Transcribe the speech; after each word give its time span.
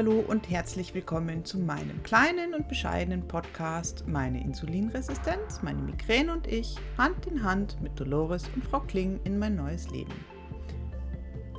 Hallihallo 0.00 0.24
und 0.28 0.48
herzlich 0.48 0.94
willkommen 0.94 1.44
zu 1.44 1.58
meinem 1.58 2.02
kleinen 2.02 2.54
und 2.54 2.68
bescheidenen 2.68 3.28
Podcast 3.28 4.08
Meine 4.08 4.42
Insulinresistenz, 4.42 5.60
meine 5.60 5.82
Migräne 5.82 6.32
und 6.32 6.46
ich, 6.46 6.76
Hand 6.96 7.26
in 7.26 7.42
Hand 7.42 7.78
mit 7.82 8.00
Dolores 8.00 8.44
und 8.54 8.64
Frau 8.64 8.80
Kling 8.80 9.20
in 9.24 9.38
mein 9.38 9.56
neues 9.56 9.90
Leben. 9.90 10.14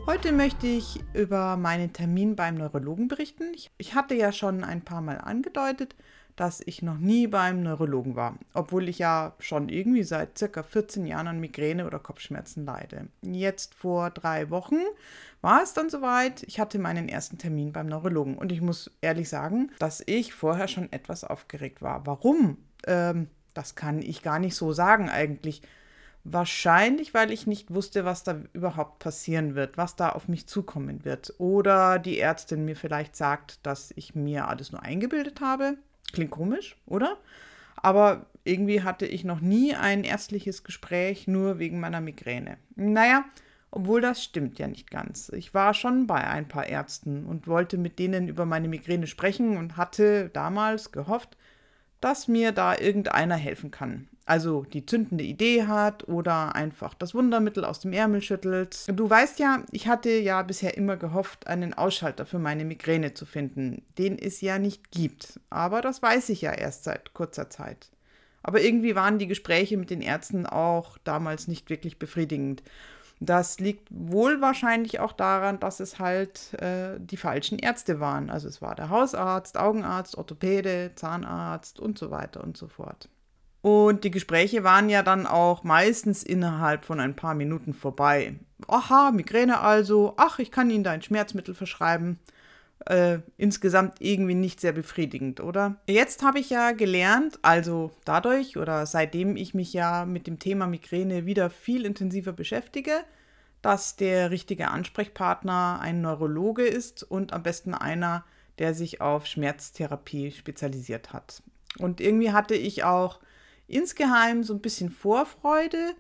Heute 0.07 0.31
möchte 0.31 0.65
ich 0.65 0.99
über 1.13 1.55
meinen 1.55 1.93
Termin 1.93 2.35
beim 2.35 2.55
Neurologen 2.55 3.07
berichten. 3.07 3.51
Ich 3.77 3.93
hatte 3.93 4.15
ja 4.15 4.31
schon 4.31 4.63
ein 4.63 4.81
paar 4.81 5.01
Mal 5.01 5.19
angedeutet, 5.19 5.95
dass 6.35 6.61
ich 6.65 6.81
noch 6.81 6.97
nie 6.97 7.27
beim 7.27 7.63
Neurologen 7.63 8.15
war, 8.15 8.37
obwohl 8.53 8.89
ich 8.89 8.99
ja 8.99 9.33
schon 9.39 9.69
irgendwie 9.69 10.03
seit 10.03 10.37
circa 10.37 10.63
14 10.63 11.05
Jahren 11.05 11.27
an 11.27 11.39
Migräne 11.39 11.85
oder 11.85 11.99
Kopfschmerzen 11.99 12.65
leide. 12.65 13.07
Jetzt 13.21 13.75
vor 13.75 14.09
drei 14.09 14.49
Wochen 14.49 14.79
war 15.41 15.63
es 15.63 15.73
dann 15.73 15.89
soweit. 15.89 16.43
Ich 16.43 16.59
hatte 16.59 16.79
meinen 16.79 17.09
ersten 17.09 17.37
Termin 17.37 17.73
beim 17.73 17.87
Neurologen 17.87 18.37
und 18.37 18.51
ich 18.51 18.61
muss 18.61 18.91
ehrlich 19.01 19.29
sagen, 19.29 19.71
dass 19.79 20.03
ich 20.05 20.33
vorher 20.33 20.67
schon 20.67 20.91
etwas 20.91 21.23
aufgeregt 21.23 21.81
war. 21.81 22.05
Warum? 22.05 22.57
Ähm, 22.87 23.27
das 23.53 23.75
kann 23.75 24.01
ich 24.01 24.21
gar 24.21 24.39
nicht 24.39 24.55
so 24.55 24.71
sagen 24.71 25.09
eigentlich. 25.09 25.61
Wahrscheinlich, 26.23 27.15
weil 27.15 27.31
ich 27.31 27.47
nicht 27.47 27.73
wusste, 27.73 28.05
was 28.05 28.23
da 28.23 28.39
überhaupt 28.53 28.99
passieren 28.99 29.55
wird, 29.55 29.77
was 29.77 29.95
da 29.95 30.09
auf 30.09 30.27
mich 30.27 30.45
zukommen 30.45 31.03
wird. 31.03 31.33
Oder 31.39 31.97
die 31.97 32.19
Ärztin 32.19 32.63
mir 32.63 32.75
vielleicht 32.75 33.15
sagt, 33.15 33.65
dass 33.65 33.91
ich 33.95 34.13
mir 34.13 34.47
alles 34.47 34.71
nur 34.71 34.83
eingebildet 34.83 35.41
habe. 35.41 35.77
Klingt 36.11 36.31
komisch, 36.31 36.75
oder? 36.85 37.17
Aber 37.75 38.25
irgendwie 38.43 38.83
hatte 38.83 39.05
ich 39.05 39.23
noch 39.23 39.41
nie 39.41 39.75
ein 39.75 40.03
ärztliches 40.03 40.63
Gespräch 40.63 41.27
nur 41.27 41.59
wegen 41.59 41.79
meiner 41.79 42.01
Migräne. 42.01 42.57
Naja, 42.75 43.25
obwohl 43.71 44.01
das 44.01 44.23
stimmt 44.23 44.59
ja 44.59 44.67
nicht 44.67 44.91
ganz. 44.91 45.29
Ich 45.29 45.53
war 45.53 45.73
schon 45.73 46.05
bei 46.05 46.27
ein 46.27 46.47
paar 46.47 46.67
Ärzten 46.67 47.25
und 47.25 47.47
wollte 47.47 47.77
mit 47.77 47.99
denen 47.99 48.27
über 48.27 48.45
meine 48.45 48.67
Migräne 48.67 49.07
sprechen 49.07 49.57
und 49.57 49.77
hatte 49.77 50.29
damals 50.29 50.91
gehofft, 50.91 51.37
dass 52.01 52.27
mir 52.27 52.51
da 52.51 52.77
irgendeiner 52.77 53.35
helfen 53.35 53.71
kann. 53.71 54.07
Also 54.25 54.63
die 54.63 54.85
zündende 54.85 55.23
Idee 55.23 55.65
hat 55.65 56.07
oder 56.07 56.55
einfach 56.55 56.93
das 56.93 57.13
Wundermittel 57.13 57.65
aus 57.65 57.79
dem 57.79 57.91
Ärmel 57.91 58.21
schüttelt. 58.21 58.85
Du 58.87 59.09
weißt 59.09 59.39
ja, 59.39 59.63
ich 59.71 59.87
hatte 59.87 60.09
ja 60.11 60.41
bisher 60.43 60.77
immer 60.77 60.95
gehofft, 60.95 61.47
einen 61.47 61.73
Ausschalter 61.73 62.25
für 62.25 62.39
meine 62.39 62.63
Migräne 62.63 63.13
zu 63.13 63.25
finden, 63.25 63.83
den 63.97 64.17
es 64.17 64.41
ja 64.41 64.59
nicht 64.59 64.91
gibt. 64.91 65.39
Aber 65.49 65.81
das 65.81 66.01
weiß 66.01 66.29
ich 66.29 66.41
ja 66.41 66.51
erst 66.51 66.83
seit 66.83 67.13
kurzer 67.13 67.49
Zeit. 67.49 67.89
Aber 68.43 68.61
irgendwie 68.61 68.95
waren 68.95 69.19
die 69.19 69.27
Gespräche 69.27 69.77
mit 69.77 69.89
den 69.89 70.01
Ärzten 70.01 70.45
auch 70.45 70.97
damals 71.03 71.47
nicht 71.47 71.69
wirklich 71.69 71.99
befriedigend. 71.99 72.63
Das 73.23 73.59
liegt 73.59 73.87
wohl 73.91 74.41
wahrscheinlich 74.41 74.99
auch 74.99 75.13
daran, 75.13 75.59
dass 75.59 75.79
es 75.79 75.99
halt 75.99 76.55
äh, 76.59 76.97
die 76.99 77.17
falschen 77.17 77.59
Ärzte 77.59 77.99
waren. 77.99 78.31
Also 78.31 78.47
es 78.47 78.63
war 78.63 78.73
der 78.73 78.89
Hausarzt, 78.89 79.59
Augenarzt, 79.59 80.17
Orthopäde, 80.17 80.93
Zahnarzt 80.95 81.79
und 81.79 81.99
so 81.99 82.09
weiter 82.09 82.43
und 82.43 82.57
so 82.57 82.67
fort. 82.67 83.09
Und 83.61 84.03
die 84.05 84.09
Gespräche 84.09 84.63
waren 84.63 84.89
ja 84.89 85.03
dann 85.03 85.27
auch 85.27 85.63
meistens 85.63 86.23
innerhalb 86.23 86.83
von 86.83 86.99
ein 86.99 87.15
paar 87.15 87.35
Minuten 87.35 87.75
vorbei. 87.75 88.39
Aha, 88.67 89.11
Migräne 89.11 89.59
also, 89.59 90.15
ach, 90.17 90.39
ich 90.39 90.49
kann 90.49 90.71
Ihnen 90.71 90.83
da 90.83 90.89
ein 90.89 91.03
Schmerzmittel 91.03 91.53
verschreiben. 91.53 92.17
Äh, 92.87 93.19
insgesamt 93.37 93.97
irgendwie 93.99 94.33
nicht 94.33 94.59
sehr 94.59 94.71
befriedigend, 94.71 95.39
oder? 95.39 95.75
Jetzt 95.87 96.23
habe 96.23 96.39
ich 96.39 96.49
ja 96.49 96.71
gelernt, 96.71 97.37
also 97.43 97.91
dadurch 98.05 98.57
oder 98.57 98.87
seitdem 98.87 99.35
ich 99.35 99.53
mich 99.53 99.71
ja 99.71 100.05
mit 100.05 100.25
dem 100.25 100.39
Thema 100.39 100.65
Migräne 100.65 101.27
wieder 101.27 101.51
viel 101.51 101.85
intensiver 101.85 102.33
beschäftige, 102.33 103.03
dass 103.61 103.97
der 103.97 104.31
richtige 104.31 104.69
Ansprechpartner 104.69 105.79
ein 105.79 106.01
Neurologe 106.01 106.65
ist 106.65 107.03
und 107.03 107.33
am 107.33 107.43
besten 107.43 107.75
einer, 107.75 108.25
der 108.57 108.73
sich 108.73 108.99
auf 108.99 109.27
Schmerztherapie 109.27 110.31
spezialisiert 110.31 111.13
hat. 111.13 111.43
Und 111.77 112.01
irgendwie 112.01 112.31
hatte 112.31 112.55
ich 112.55 112.83
auch 112.83 113.19
insgeheim 113.67 114.43
so 114.43 114.55
ein 114.55 114.61
bisschen 114.61 114.89
Vorfreude, 114.89 115.93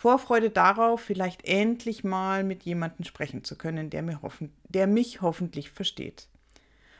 Vorfreude 0.00 0.48
darauf, 0.48 1.02
vielleicht 1.02 1.46
endlich 1.46 2.04
mal 2.04 2.42
mit 2.42 2.62
jemandem 2.62 3.04
sprechen 3.04 3.44
zu 3.44 3.54
können, 3.54 3.90
der, 3.90 4.00
mir 4.00 4.22
hoffen, 4.22 4.50
der 4.66 4.86
mich 4.86 5.20
hoffentlich 5.20 5.68
versteht. 5.68 6.26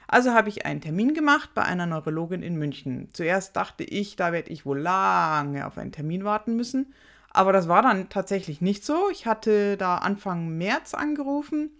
Also 0.06 0.32
habe 0.32 0.50
ich 0.50 0.66
einen 0.66 0.82
Termin 0.82 1.14
gemacht 1.14 1.48
bei 1.54 1.62
einer 1.62 1.86
Neurologin 1.86 2.42
in 2.42 2.56
München. 2.56 3.08
Zuerst 3.14 3.56
dachte 3.56 3.84
ich, 3.84 4.16
da 4.16 4.32
werde 4.32 4.50
ich 4.50 4.66
wohl 4.66 4.80
lange 4.80 5.66
auf 5.66 5.78
einen 5.78 5.92
Termin 5.92 6.24
warten 6.24 6.56
müssen, 6.56 6.92
aber 7.30 7.54
das 7.54 7.68
war 7.68 7.80
dann 7.80 8.10
tatsächlich 8.10 8.60
nicht 8.60 8.84
so. 8.84 9.08
Ich 9.10 9.24
hatte 9.24 9.78
da 9.78 9.96
Anfang 9.96 10.58
März 10.58 10.92
angerufen 10.92 11.70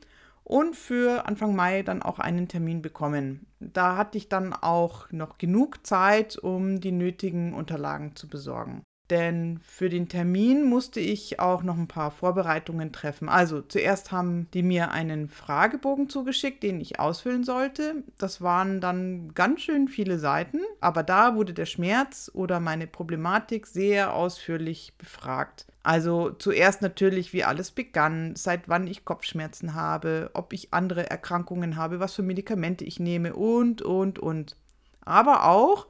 und 0.43 0.75
für 0.75 1.27
Anfang 1.27 1.55
Mai 1.55 1.83
dann 1.83 2.01
auch 2.01 2.19
einen 2.19 2.49
Termin 2.49 2.81
bekommen. 2.81 3.47
Da 3.59 3.99
hatte 3.99 4.17
ich 4.17 4.31
dann 4.31 4.55
auch 4.55 5.13
noch 5.13 5.37
genug 5.37 5.87
Zeit, 5.87 6.39
um 6.39 6.81
die 6.81 6.93
nötigen 6.93 7.53
Unterlagen 7.53 8.17
zu 8.17 8.27
besorgen. 8.27 8.85
Denn 9.11 9.59
für 9.59 9.89
den 9.89 10.09
Termin 10.09 10.63
musste 10.63 11.01
ich 11.01 11.41
auch 11.41 11.65
noch 11.65 11.77
ein 11.77 11.89
paar 11.89 12.13
Vorbereitungen 12.13 12.93
treffen. 12.93 13.29
Also 13.29 13.61
zuerst 13.61 14.13
haben 14.13 14.47
die 14.55 14.63
mir 14.63 14.93
einen 14.93 15.29
Fragebogen 15.29 16.09
zugeschickt, 16.09 16.63
den 16.63 16.81
ich 16.81 17.01
ausfüllen 17.01 17.43
sollte. 17.43 18.05
Das 18.19 18.41
waren 18.41 18.81
dann 18.81 19.35
ganz 19.35 19.63
schön 19.63 19.89
viele 19.89 20.21
Seiten, 20.21 20.61
aber 20.81 21.03
da 21.03 21.35
wurde 21.35 21.53
der 21.53 21.67
Schmerz 21.67 22.31
oder 22.33 22.61
meine 22.61 22.87
Problematik 22.87 23.67
sehr 23.67 24.15
ausführlich 24.15 24.93
befragt. 24.97 25.67
Also 25.83 26.31
zuerst 26.31 26.81
natürlich, 26.81 27.33
wie 27.33 27.43
alles 27.43 27.73
begann, 27.73 28.37
seit 28.37 28.69
wann 28.69 28.87
ich 28.87 29.05
Kopfschmerzen 29.05 29.75
habe, 29.75 30.31
ob 30.35 30.53
ich 30.53 30.73
andere 30.73 31.11
Erkrankungen 31.11 31.77
habe, 31.77 31.99
was 31.99 32.15
für 32.15 32.23
Medikamente 32.23 32.85
ich 32.85 33.01
nehme 33.01 33.35
und, 33.35 33.83
und, 33.83 34.21
und. 34.21 34.57
Aber 35.05 35.47
auch, 35.47 35.89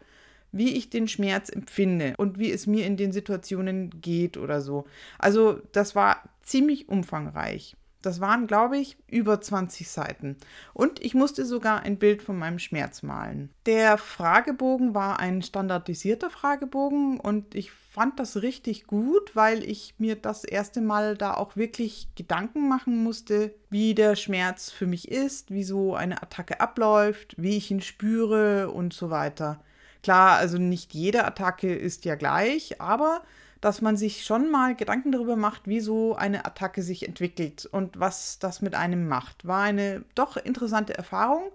wie 0.53 0.77
ich 0.77 0.91
den 0.91 1.09
Schmerz 1.09 1.49
empfinde 1.49 2.15
und 2.17 2.39
wie 2.39 2.51
es 2.51 2.67
mir 2.67 2.87
in 2.87 2.97
den 2.97 3.13
Situationen 3.13 3.91
geht 4.01 4.37
oder 4.37 4.61
so. 4.61 4.85
Also 5.19 5.61
das 5.73 5.95
war 5.95 6.23
ziemlich 6.43 6.89
umfangreich. 6.89 7.77
Das 8.03 8.21
waren, 8.21 8.47
glaube 8.47 8.79
ich, 8.79 8.97
über 9.09 9.41
20 9.41 9.89
Seiten. 9.89 10.37
Und 10.73 11.05
ich 11.05 11.15
musste 11.15 11.45
sogar 11.45 11.83
ein 11.83 11.99
Bild 11.99 12.23
von 12.23 12.39
meinem 12.39 12.59
Schmerz 12.59 13.03
malen. 13.03 13.51
Der 13.67 13.99
Fragebogen 13.99 14.95
war 14.95 15.19
ein 15.19 15.43
standardisierter 15.43 16.31
Fragebogen 16.31 17.21
und 17.21 17.55
ich 17.55 17.71
fand 17.71 18.19
das 18.19 18.41
richtig 18.41 18.87
gut, 18.87 19.37
weil 19.37 19.65
ich 19.65 19.95
mir 19.99 20.17
das 20.17 20.45
erste 20.45 20.81
Mal 20.81 21.17
da 21.17 21.35
auch 21.35 21.57
wirklich 21.57 22.09
Gedanken 22.15 22.69
machen 22.69 23.03
musste, 23.03 23.55
wie 23.69 23.95
der 23.95 24.17
Schmerz 24.17 24.71
für 24.71 24.87
mich 24.87 25.11
ist, 25.11 25.51
wie 25.51 25.65
so 25.65 25.95
eine 25.95 26.23
Attacke 26.23 26.61
abläuft, 26.61 27.35
wie 27.37 27.57
ich 27.57 27.71
ihn 27.71 27.83
spüre 27.83 28.71
und 28.71 28.95
so 28.95 29.11
weiter. 29.11 29.61
Klar, 30.03 30.39
also 30.39 30.59
nicht 30.59 30.95
jede 30.95 31.25
Attacke 31.25 31.75
ist 31.75 32.05
ja 32.05 32.15
gleich, 32.15 32.81
aber 32.81 33.23
dass 33.61 33.83
man 33.83 33.97
sich 33.97 34.25
schon 34.25 34.51
mal 34.51 34.75
Gedanken 34.75 35.13
darüber 35.13 35.37
macht, 35.37 35.69
wie 35.69 35.81
so 35.81 36.17
eine 36.17 36.47
Attacke 36.47 36.83
sich 36.83 37.07
entwickelt 37.07 37.67
und 37.71 38.01
was 38.01 38.39
das 38.39 38.63
mit 38.63 38.75
einem 38.75 39.07
macht. 39.07 39.47
War 39.47 39.63
eine 39.63 40.05
doch 40.15 40.37
interessante 40.39 40.97
Erfahrung 40.97 41.51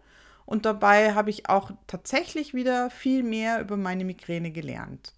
und 0.45 0.65
dabei 0.65 1.15
habe 1.15 1.31
ich 1.31 1.49
auch 1.49 1.71
tatsächlich 1.87 2.53
wieder 2.53 2.91
viel 2.91 3.23
mehr 3.23 3.59
über 3.59 3.77
meine 3.77 4.05
Migräne 4.05 4.51
gelernt. 4.51 5.13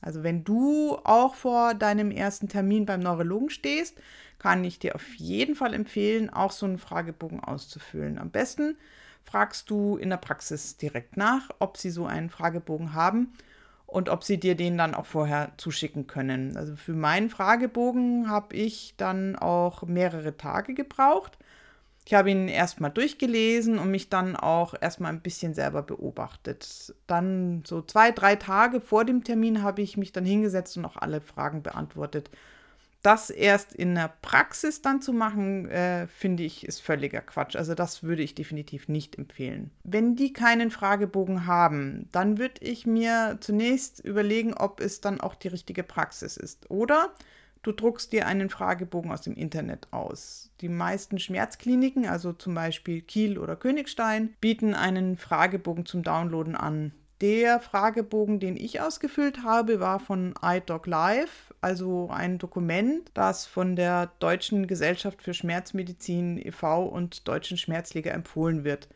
Also 0.00 0.22
wenn 0.22 0.44
du 0.44 0.96
auch 1.02 1.34
vor 1.34 1.74
deinem 1.74 2.12
ersten 2.12 2.48
Termin 2.48 2.86
beim 2.86 3.00
Neurologen 3.00 3.50
stehst, 3.50 3.96
kann 4.38 4.62
ich 4.62 4.78
dir 4.78 4.94
auf 4.94 5.14
jeden 5.16 5.56
Fall 5.56 5.74
empfehlen, 5.74 6.30
auch 6.30 6.52
so 6.52 6.66
einen 6.66 6.78
Fragebogen 6.78 7.40
auszufüllen. 7.40 8.18
Am 8.18 8.30
besten 8.30 8.76
fragst 9.24 9.68
du 9.70 9.96
in 9.96 10.10
der 10.10 10.16
Praxis 10.16 10.76
direkt 10.76 11.16
nach, 11.16 11.50
ob 11.58 11.76
sie 11.76 11.90
so 11.90 12.06
einen 12.06 12.30
Fragebogen 12.30 12.94
haben 12.94 13.32
und 13.86 14.08
ob 14.08 14.22
sie 14.24 14.38
dir 14.38 14.54
den 14.54 14.76
dann 14.76 14.94
auch 14.94 15.06
vorher 15.06 15.52
zuschicken 15.56 16.06
können. 16.06 16.56
Also 16.56 16.76
für 16.76 16.92
meinen 16.92 17.30
Fragebogen 17.30 18.30
habe 18.30 18.54
ich 18.54 18.94
dann 18.96 19.36
auch 19.36 19.82
mehrere 19.82 20.36
Tage 20.36 20.74
gebraucht. 20.74 21.38
Ich 22.04 22.14
habe 22.14 22.30
ihn 22.30 22.48
erstmal 22.48 22.90
durchgelesen 22.90 23.78
und 23.78 23.90
mich 23.90 24.08
dann 24.08 24.34
auch 24.34 24.74
erstmal 24.80 25.12
ein 25.12 25.20
bisschen 25.20 25.52
selber 25.52 25.82
beobachtet. 25.82 26.94
Dann 27.06 27.62
so 27.66 27.82
zwei, 27.82 28.12
drei 28.12 28.36
Tage 28.36 28.80
vor 28.80 29.04
dem 29.04 29.24
Termin 29.24 29.62
habe 29.62 29.82
ich 29.82 29.98
mich 29.98 30.12
dann 30.12 30.24
hingesetzt 30.24 30.76
und 30.78 30.86
auch 30.86 30.96
alle 30.96 31.20
Fragen 31.20 31.62
beantwortet. 31.62 32.30
Das 33.02 33.30
erst 33.30 33.72
in 33.72 33.94
der 33.94 34.12
Praxis 34.22 34.82
dann 34.82 35.00
zu 35.00 35.12
machen, 35.12 35.68
äh, 35.68 36.08
finde 36.08 36.42
ich, 36.42 36.66
ist 36.66 36.82
völliger 36.82 37.20
Quatsch. 37.20 37.54
Also 37.54 37.74
das 37.74 38.02
würde 38.02 38.22
ich 38.22 38.34
definitiv 38.34 38.88
nicht 38.88 39.16
empfehlen. 39.16 39.70
Wenn 39.84 40.16
die 40.16 40.32
keinen 40.32 40.70
Fragebogen 40.70 41.46
haben, 41.46 42.08
dann 42.10 42.38
würde 42.38 42.60
ich 42.60 42.86
mir 42.86 43.38
zunächst 43.40 44.04
überlegen, 44.04 44.52
ob 44.54 44.80
es 44.80 45.00
dann 45.00 45.20
auch 45.20 45.36
die 45.36 45.48
richtige 45.48 45.84
Praxis 45.84 46.36
ist. 46.36 46.70
Oder 46.70 47.14
du 47.62 47.70
druckst 47.70 48.12
dir 48.12 48.26
einen 48.26 48.50
Fragebogen 48.50 49.12
aus 49.12 49.22
dem 49.22 49.34
Internet 49.34 49.88
aus. 49.92 50.50
Die 50.60 50.68
meisten 50.68 51.20
Schmerzkliniken, 51.20 52.06
also 52.06 52.32
zum 52.32 52.54
Beispiel 52.54 53.00
Kiel 53.02 53.38
oder 53.38 53.54
Königstein, 53.54 54.34
bieten 54.40 54.74
einen 54.74 55.16
Fragebogen 55.16 55.86
zum 55.86 56.02
Downloaden 56.02 56.56
an. 56.56 56.92
Der 57.20 57.60
Fragebogen, 57.60 58.38
den 58.38 58.56
ich 58.56 58.80
ausgefüllt 58.80 59.42
habe, 59.42 59.80
war 59.80 59.98
von 59.98 60.34
iDoc 60.40 60.86
Live, 60.86 61.47
also 61.60 62.08
ein 62.10 62.38
Dokument, 62.38 63.10
das 63.14 63.46
von 63.46 63.76
der 63.76 64.10
Deutschen 64.18 64.66
Gesellschaft 64.66 65.22
für 65.22 65.34
Schmerzmedizin 65.34 66.38
e.V. 66.38 66.84
und 66.84 67.26
Deutschen 67.26 67.58
Schmerzliga 67.58 68.12
empfohlen 68.12 68.64
wird. 68.64 68.88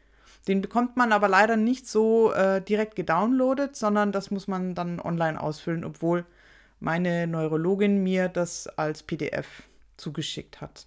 Den 0.49 0.61
bekommt 0.61 0.97
man 0.97 1.13
aber 1.13 1.29
leider 1.29 1.57
nicht 1.57 1.87
so 1.87 2.33
äh, 2.33 2.61
direkt 2.61 2.97
gedownloadet, 2.97 3.77
sondern 3.77 4.13
das 4.13 4.31
muss 4.31 4.49
man 4.49 4.75
dann 4.75 5.01
online 5.01 5.41
ausfüllen, 5.41 5.85
obwohl 5.85 6.25
meine 6.81 7.27
Neurologin 7.27 8.03
mir 8.03 8.29
das 8.29 8.67
als 8.67 9.05
PDF 9.05 9.63
zugeschickt 9.97 10.61
hat. 10.61 10.87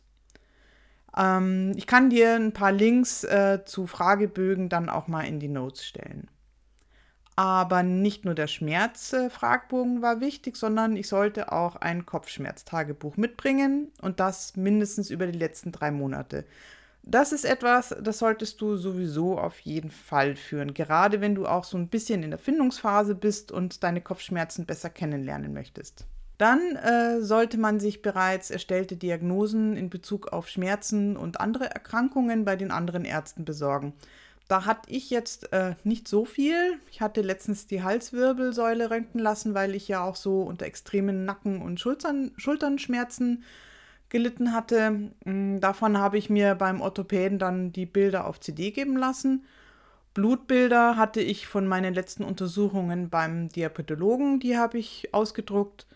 Ähm, 1.17 1.71
ich 1.75 1.87
kann 1.87 2.09
dir 2.09 2.35
ein 2.35 2.51
paar 2.51 2.71
Links 2.71 3.23
äh, 3.23 3.59
zu 3.65 3.87
Fragebögen 3.87 4.67
dann 4.69 4.89
auch 4.89 5.07
mal 5.07 5.21
in 5.21 5.39
die 5.39 5.47
Notes 5.47 5.85
stellen. 5.85 6.27
Aber 7.35 7.83
nicht 7.83 8.23
nur 8.23 8.33
der 8.33 8.47
Schmerzfragbogen 8.47 10.01
war 10.01 10.21
wichtig, 10.21 10.55
sondern 10.55 10.95
ich 10.95 11.09
sollte 11.09 11.51
auch 11.51 11.75
ein 11.75 12.05
Kopfschmerztagebuch 12.05 13.17
mitbringen 13.17 13.91
und 14.01 14.21
das 14.21 14.55
mindestens 14.55 15.09
über 15.09 15.27
die 15.27 15.37
letzten 15.37 15.73
drei 15.73 15.91
Monate. 15.91 16.45
Das 17.03 17.33
ist 17.33 17.45
etwas, 17.45 17.95
das 18.01 18.17
solltest 18.17 18.61
du 18.61 18.77
sowieso 18.77 19.37
auf 19.37 19.59
jeden 19.59 19.91
Fall 19.91 20.35
führen, 20.35 20.73
gerade 20.73 21.21
wenn 21.21 21.35
du 21.35 21.45
auch 21.45 21.63
so 21.63 21.77
ein 21.77 21.89
bisschen 21.89 22.23
in 22.23 22.31
der 22.31 22.39
Findungsphase 22.39 23.13
bist 23.13 23.51
und 23.51 23.83
deine 23.83 24.01
Kopfschmerzen 24.01 24.65
besser 24.65 24.89
kennenlernen 24.89 25.53
möchtest. 25.53 26.07
Dann 26.37 26.75
äh, 26.75 27.21
sollte 27.21 27.57
man 27.57 27.79
sich 27.79 28.01
bereits 28.01 28.49
erstellte 28.49 28.97
Diagnosen 28.97 29.77
in 29.77 29.89
Bezug 29.89 30.33
auf 30.33 30.49
Schmerzen 30.49 31.15
und 31.15 31.39
andere 31.39 31.69
Erkrankungen 31.69 32.43
bei 32.43 32.55
den 32.55 32.71
anderen 32.71 33.05
Ärzten 33.05 33.45
besorgen. 33.45 33.93
Da 34.47 34.65
hatte 34.65 34.91
ich 34.91 35.09
jetzt 35.09 35.51
äh, 35.53 35.75
nicht 35.83 36.07
so 36.07 36.23
viel. 36.23 36.79
Ich 36.91 37.01
hatte 37.01 37.21
letztens 37.21 37.65
die 37.65 37.81
Halswirbelsäule 37.81 38.91
röntgen 38.91 39.19
lassen, 39.19 39.55
weil 39.55 39.73
ich 39.73 39.87
ja 39.87 40.03
auch 40.03 40.15
so 40.15 40.41
unter 40.43 40.65
extremen 40.65 41.25
Nacken- 41.25 41.61
und 41.61 41.79
Schultern, 41.79 42.31
Schulternschmerzen 42.37 43.43
gelitten 44.09 44.53
hatte. 44.53 45.11
Mm, 45.25 45.59
davon 45.59 45.97
habe 45.97 46.17
ich 46.17 46.29
mir 46.29 46.55
beim 46.55 46.81
Orthopäden 46.81 47.39
dann 47.39 47.71
die 47.71 47.87
Bilder 47.87 48.27
auf 48.27 48.39
CD 48.39 48.71
geben 48.71 48.97
lassen. 48.97 49.45
Blutbilder 50.13 50.95
hatte 50.95 51.21
ich 51.21 51.47
von 51.47 51.67
meinen 51.67 51.93
letzten 51.93 52.23
Untersuchungen 52.23 53.09
beim 53.09 53.49
Diabetologen, 53.49 54.39
die 54.39 54.57
habe 54.57 54.77
ich 54.77 55.13
ausgedruckt. 55.13 55.87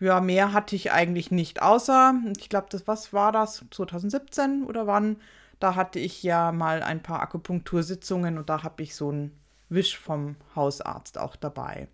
Ja, 0.00 0.20
mehr 0.20 0.52
hatte 0.52 0.76
ich 0.76 0.92
eigentlich 0.92 1.30
nicht, 1.30 1.60
außer, 1.62 2.14
ich 2.38 2.48
glaube, 2.48 2.68
das, 2.70 2.86
was 2.86 3.12
war 3.12 3.32
das, 3.32 3.64
2017 3.70 4.64
oder 4.64 4.86
wann? 4.86 5.16
Da 5.60 5.76
hatte 5.76 5.98
ich 5.98 6.22
ja 6.22 6.50
mal 6.52 6.82
ein 6.82 7.02
paar 7.02 7.20
Akupunktursitzungen 7.20 8.38
und 8.38 8.48
da 8.48 8.62
habe 8.62 8.82
ich 8.82 8.96
so 8.96 9.10
einen 9.10 9.38
Wisch 9.68 9.96
vom 9.96 10.34
Hausarzt 10.56 11.16
auch 11.16 11.36
dabei. 11.36 11.86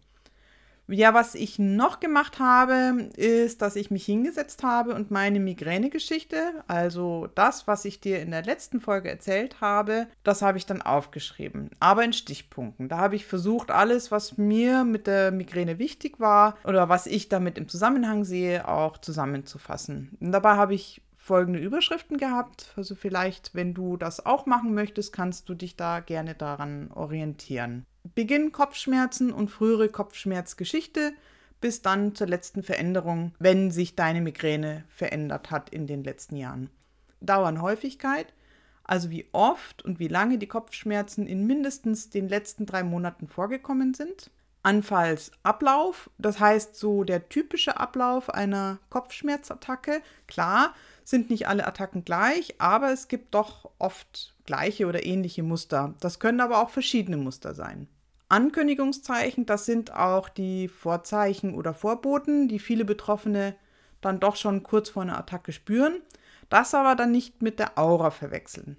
Ja, 0.88 1.14
was 1.14 1.34
ich 1.34 1.58
noch 1.58 1.98
gemacht 1.98 2.38
habe, 2.38 3.10
ist, 3.16 3.60
dass 3.60 3.74
ich 3.74 3.90
mich 3.90 4.06
hingesetzt 4.06 4.62
habe 4.62 4.94
und 4.94 5.10
meine 5.10 5.40
Migränegeschichte, 5.40 6.62
also 6.68 7.28
das, 7.34 7.66
was 7.66 7.84
ich 7.84 8.00
dir 8.00 8.20
in 8.20 8.30
der 8.30 8.44
letzten 8.44 8.80
Folge 8.80 9.10
erzählt 9.10 9.60
habe, 9.60 10.06
das 10.22 10.42
habe 10.42 10.58
ich 10.58 10.66
dann 10.66 10.82
aufgeschrieben, 10.82 11.70
aber 11.80 12.04
in 12.04 12.12
Stichpunkten. 12.12 12.88
Da 12.88 12.98
habe 12.98 13.16
ich 13.16 13.26
versucht, 13.26 13.72
alles, 13.72 14.12
was 14.12 14.38
mir 14.38 14.84
mit 14.84 15.08
der 15.08 15.32
Migräne 15.32 15.80
wichtig 15.80 16.20
war 16.20 16.56
oder 16.62 16.88
was 16.88 17.08
ich 17.08 17.28
damit 17.28 17.58
im 17.58 17.68
Zusammenhang 17.68 18.24
sehe, 18.24 18.68
auch 18.68 18.98
zusammenzufassen. 18.98 20.16
Und 20.20 20.30
dabei 20.30 20.54
habe 20.54 20.74
ich 20.74 21.02
folgende 21.26 21.58
Überschriften 21.58 22.18
gehabt. 22.18 22.72
Also 22.76 22.94
vielleicht, 22.94 23.54
wenn 23.54 23.74
du 23.74 23.96
das 23.96 24.24
auch 24.24 24.46
machen 24.46 24.74
möchtest, 24.74 25.12
kannst 25.12 25.48
du 25.48 25.54
dich 25.54 25.76
da 25.76 26.00
gerne 26.00 26.34
daran 26.34 26.90
orientieren. 26.92 27.84
Beginn 28.14 28.52
Kopfschmerzen 28.52 29.32
und 29.32 29.50
frühere 29.50 29.88
Kopfschmerzgeschichte 29.88 31.12
bis 31.60 31.82
dann 31.82 32.14
zur 32.14 32.28
letzten 32.28 32.62
Veränderung, 32.62 33.32
wenn 33.38 33.70
sich 33.70 33.96
deine 33.96 34.20
Migräne 34.20 34.84
verändert 34.88 35.50
hat 35.50 35.70
in 35.70 35.86
den 35.86 36.04
letzten 36.04 36.36
Jahren. 36.36 36.70
Dauernhäufigkeit, 37.20 38.32
also 38.84 39.10
wie 39.10 39.26
oft 39.32 39.82
und 39.84 39.98
wie 39.98 40.08
lange 40.08 40.38
die 40.38 40.46
Kopfschmerzen 40.46 41.26
in 41.26 41.46
mindestens 41.46 42.10
den 42.10 42.28
letzten 42.28 42.66
drei 42.66 42.84
Monaten 42.84 43.26
vorgekommen 43.26 43.94
sind. 43.94 44.30
Anfallsablauf, 44.62 46.10
das 46.18 46.40
heißt 46.40 46.76
so 46.76 47.04
der 47.04 47.28
typische 47.28 47.78
Ablauf 47.78 48.30
einer 48.30 48.78
Kopfschmerzattacke. 48.90 50.02
Klar, 50.26 50.74
sind 51.06 51.30
nicht 51.30 51.46
alle 51.46 51.66
Attacken 51.66 52.04
gleich, 52.04 52.56
aber 52.58 52.92
es 52.92 53.06
gibt 53.06 53.32
doch 53.34 53.70
oft 53.78 54.34
gleiche 54.44 54.86
oder 54.86 55.06
ähnliche 55.06 55.44
Muster. 55.44 55.94
Das 56.00 56.18
können 56.18 56.40
aber 56.40 56.60
auch 56.60 56.70
verschiedene 56.70 57.16
Muster 57.16 57.54
sein. 57.54 57.86
Ankündigungszeichen, 58.28 59.46
das 59.46 59.66
sind 59.66 59.94
auch 59.94 60.28
die 60.28 60.66
Vorzeichen 60.66 61.54
oder 61.54 61.74
Vorboten, 61.74 62.48
die 62.48 62.58
viele 62.58 62.84
Betroffene 62.84 63.54
dann 64.00 64.18
doch 64.18 64.34
schon 64.34 64.64
kurz 64.64 64.90
vor 64.90 65.02
einer 65.02 65.16
Attacke 65.16 65.52
spüren. 65.52 66.02
Das 66.48 66.74
aber 66.74 66.96
dann 66.96 67.12
nicht 67.12 67.40
mit 67.40 67.60
der 67.60 67.78
Aura 67.78 68.10
verwechseln. 68.10 68.76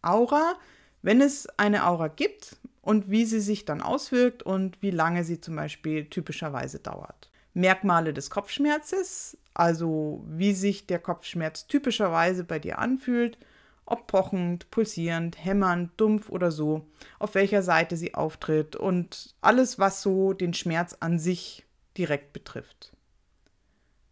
Aura, 0.00 0.54
wenn 1.02 1.20
es 1.20 1.46
eine 1.58 1.86
Aura 1.86 2.08
gibt 2.08 2.56
und 2.80 3.10
wie 3.10 3.26
sie 3.26 3.40
sich 3.40 3.66
dann 3.66 3.82
auswirkt 3.82 4.42
und 4.42 4.80
wie 4.80 4.90
lange 4.90 5.24
sie 5.24 5.42
zum 5.42 5.56
Beispiel 5.56 6.06
typischerweise 6.06 6.78
dauert. 6.78 7.30
Merkmale 7.56 8.12
des 8.12 8.28
Kopfschmerzes, 8.28 9.38
also 9.54 10.22
wie 10.28 10.52
sich 10.52 10.86
der 10.86 10.98
Kopfschmerz 10.98 11.66
typischerweise 11.66 12.44
bei 12.44 12.58
dir 12.58 12.78
anfühlt, 12.78 13.38
ob 13.86 14.06
pochend, 14.08 14.70
pulsierend, 14.70 15.42
hämmernd, 15.42 15.92
dumpf 15.96 16.28
oder 16.28 16.50
so, 16.50 16.86
auf 17.18 17.34
welcher 17.34 17.62
Seite 17.62 17.96
sie 17.96 18.14
auftritt 18.14 18.76
und 18.76 19.34
alles, 19.40 19.78
was 19.78 20.02
so 20.02 20.34
den 20.34 20.52
Schmerz 20.52 20.98
an 21.00 21.18
sich 21.18 21.64
direkt 21.96 22.34
betrifft. 22.34 22.92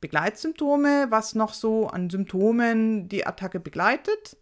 Begleitsymptome, 0.00 1.08
was 1.10 1.34
noch 1.34 1.52
so 1.52 1.88
an 1.88 2.08
Symptomen 2.08 3.10
die 3.10 3.26
Attacke 3.26 3.60
begleitet. 3.60 4.38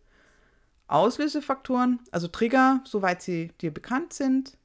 Auslösefaktoren, 0.86 1.98
also 2.12 2.28
Trigger, 2.28 2.82
soweit 2.84 3.20
sie 3.20 3.48
dir 3.60 3.74
bekannt 3.74 4.12
sind. 4.12 4.56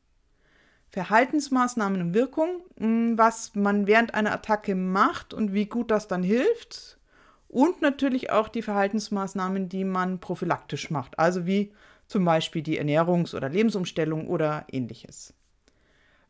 Verhaltensmaßnahmen 0.90 2.02
und 2.02 2.14
Wirkung, 2.14 2.62
hm, 2.78 3.18
was 3.18 3.56
man 3.56 3.88
während 3.88 4.14
einer 4.14 4.32
Attacke 4.32 4.76
macht 4.76 5.34
und 5.34 5.54
wie 5.54 5.66
gut 5.66 5.92
das 5.92 6.08
dann 6.08 6.24
hilft. 6.24 6.98
Und 7.50 7.82
natürlich 7.82 8.30
auch 8.32 8.50
die 8.50 8.62
Verhaltensmaßnahmen, 8.62 9.70
die 9.70 9.84
man 9.84 10.20
prophylaktisch 10.20 10.90
macht, 10.92 11.18
also 11.18 11.46
wie 11.46 11.72
zum 12.08 12.26
Beispiel 12.26 12.62
die 12.62 12.80
Ernährungs- 12.80 13.36
oder 13.36 13.50
Lebensumstellung 13.50 14.28
oder 14.28 14.66
ähnliches. 14.72 15.34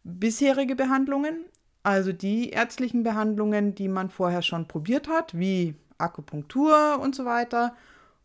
Bisherige 0.03 0.75
Behandlungen, 0.75 1.45
also 1.83 2.11
die 2.13 2.49
ärztlichen 2.49 3.03
Behandlungen, 3.03 3.75
die 3.75 3.87
man 3.87 4.09
vorher 4.09 4.41
schon 4.41 4.67
probiert 4.67 5.07
hat, 5.07 5.37
wie 5.37 5.75
Akupunktur 5.97 6.99
und 7.01 7.15
so 7.15 7.25
weiter, 7.25 7.75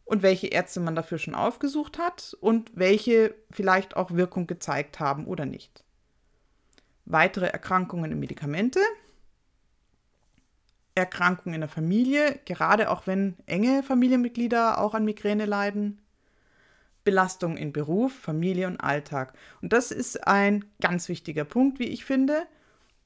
und 0.05 0.23
welche 0.23 0.49
Ärzte 0.49 0.81
man 0.81 0.95
dafür 0.95 1.19
schon 1.19 1.35
aufgesucht 1.35 1.99
hat 1.99 2.37
und 2.41 2.73
welche 2.75 3.35
vielleicht 3.51 3.97
auch 3.97 4.11
Wirkung 4.11 4.47
gezeigt 4.47 5.01
haben 5.01 5.27
oder 5.27 5.47
nicht 5.47 5.85
weitere 7.05 7.47
Erkrankungen 7.47 8.13
und 8.13 8.21
Medikamente, 8.21 8.81
Erkrankungen 10.95 11.55
in 11.55 11.61
der 11.63 11.71
Familie, 11.71 12.41
gerade 12.45 12.91
auch 12.91 13.07
wenn 13.07 13.37
enge 13.47 13.83
Familienmitglieder 13.83 14.79
auch 14.79 14.95
an 14.95 15.05
Migräne 15.05 15.47
leiden, 15.47 15.99
Belastung 17.05 17.57
in 17.57 17.73
Beruf, 17.73 18.13
Familie 18.13 18.67
und 18.67 18.79
Alltag. 18.79 19.33
Und 19.61 19.73
das 19.73 19.91
ist 19.91 20.27
ein 20.27 20.65
ganz 20.81 21.09
wichtiger 21.09 21.45
Punkt, 21.45 21.79
wie 21.79 21.89
ich 21.89 22.05
finde, 22.05 22.47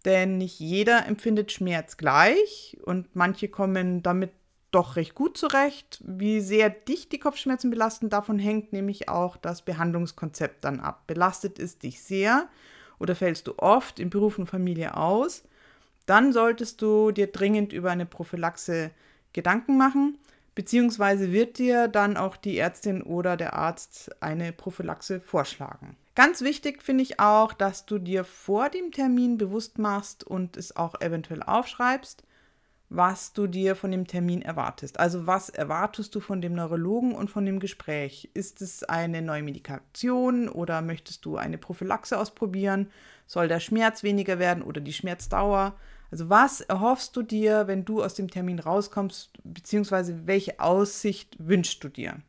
denn 0.04 0.38
nicht 0.38 0.60
jeder 0.60 1.06
empfindet 1.06 1.52
Schmerz 1.52 1.96
gleich 1.96 2.76
und 2.84 3.14
manche 3.14 3.48
kommen 3.48 4.02
damit 4.02 4.30
doch 4.70 4.96
recht 4.96 5.14
gut 5.14 5.38
zurecht. 5.38 6.02
Wie 6.04 6.40
sehr 6.40 6.68
dich 6.70 7.08
die 7.08 7.18
Kopfschmerzen 7.18 7.70
belasten, 7.70 8.10
davon 8.10 8.38
hängt 8.38 8.72
nämlich 8.72 9.08
auch 9.08 9.36
das 9.36 9.62
Behandlungskonzept 9.62 10.64
dann 10.64 10.80
ab. 10.80 11.06
Belastet 11.06 11.58
es 11.58 11.78
dich 11.78 12.02
sehr, 12.02 12.48
oder 12.98 13.14
fällst 13.14 13.46
du 13.46 13.54
oft 13.58 13.98
in 14.00 14.10
Beruf 14.10 14.38
und 14.38 14.46
Familie 14.46 14.96
aus, 14.96 15.44
dann 16.06 16.32
solltest 16.32 16.82
du 16.82 17.10
dir 17.10 17.26
dringend 17.26 17.72
über 17.72 17.90
eine 17.90 18.06
Prophylaxe 18.06 18.90
Gedanken 19.32 19.76
machen, 19.76 20.18
beziehungsweise 20.54 21.32
wird 21.32 21.58
dir 21.58 21.88
dann 21.88 22.16
auch 22.16 22.36
die 22.36 22.58
Ärztin 22.58 23.02
oder 23.02 23.36
der 23.36 23.54
Arzt 23.54 24.10
eine 24.22 24.52
Prophylaxe 24.52 25.20
vorschlagen. 25.20 25.96
Ganz 26.14 26.40
wichtig 26.40 26.82
finde 26.82 27.02
ich 27.02 27.20
auch, 27.20 27.52
dass 27.52 27.84
du 27.84 27.98
dir 27.98 28.24
vor 28.24 28.70
dem 28.70 28.90
Termin 28.90 29.36
bewusst 29.36 29.78
machst 29.78 30.24
und 30.24 30.56
es 30.56 30.74
auch 30.74 30.98
eventuell 31.02 31.42
aufschreibst, 31.42 32.22
was 32.88 33.32
du 33.32 33.46
dir 33.46 33.74
von 33.74 33.90
dem 33.90 34.06
Termin 34.06 34.42
erwartest. 34.42 35.00
Also 35.00 35.26
was 35.26 35.48
erwartest 35.48 36.14
du 36.14 36.20
von 36.20 36.40
dem 36.40 36.54
Neurologen 36.54 37.14
und 37.14 37.30
von 37.30 37.44
dem 37.44 37.58
Gespräch? 37.58 38.30
Ist 38.34 38.62
es 38.62 38.84
eine 38.84 39.22
neue 39.22 39.42
Medikation 39.42 40.48
oder 40.48 40.82
möchtest 40.82 41.24
du 41.24 41.36
eine 41.36 41.58
Prophylaxe 41.58 42.18
ausprobieren? 42.18 42.90
Soll 43.26 43.48
der 43.48 43.60
Schmerz 43.60 44.02
weniger 44.02 44.38
werden 44.38 44.62
oder 44.62 44.80
die 44.80 44.92
Schmerzdauer? 44.92 45.74
Also 46.10 46.30
was 46.30 46.60
erhoffst 46.60 47.16
du 47.16 47.22
dir, 47.22 47.66
wenn 47.66 47.84
du 47.84 48.02
aus 48.02 48.14
dem 48.14 48.30
Termin 48.30 48.60
rauskommst, 48.60 49.32
beziehungsweise 49.42 50.26
welche 50.26 50.60
Aussicht 50.60 51.36
wünschst 51.38 51.82
du 51.82 51.88
dir? 51.88 52.20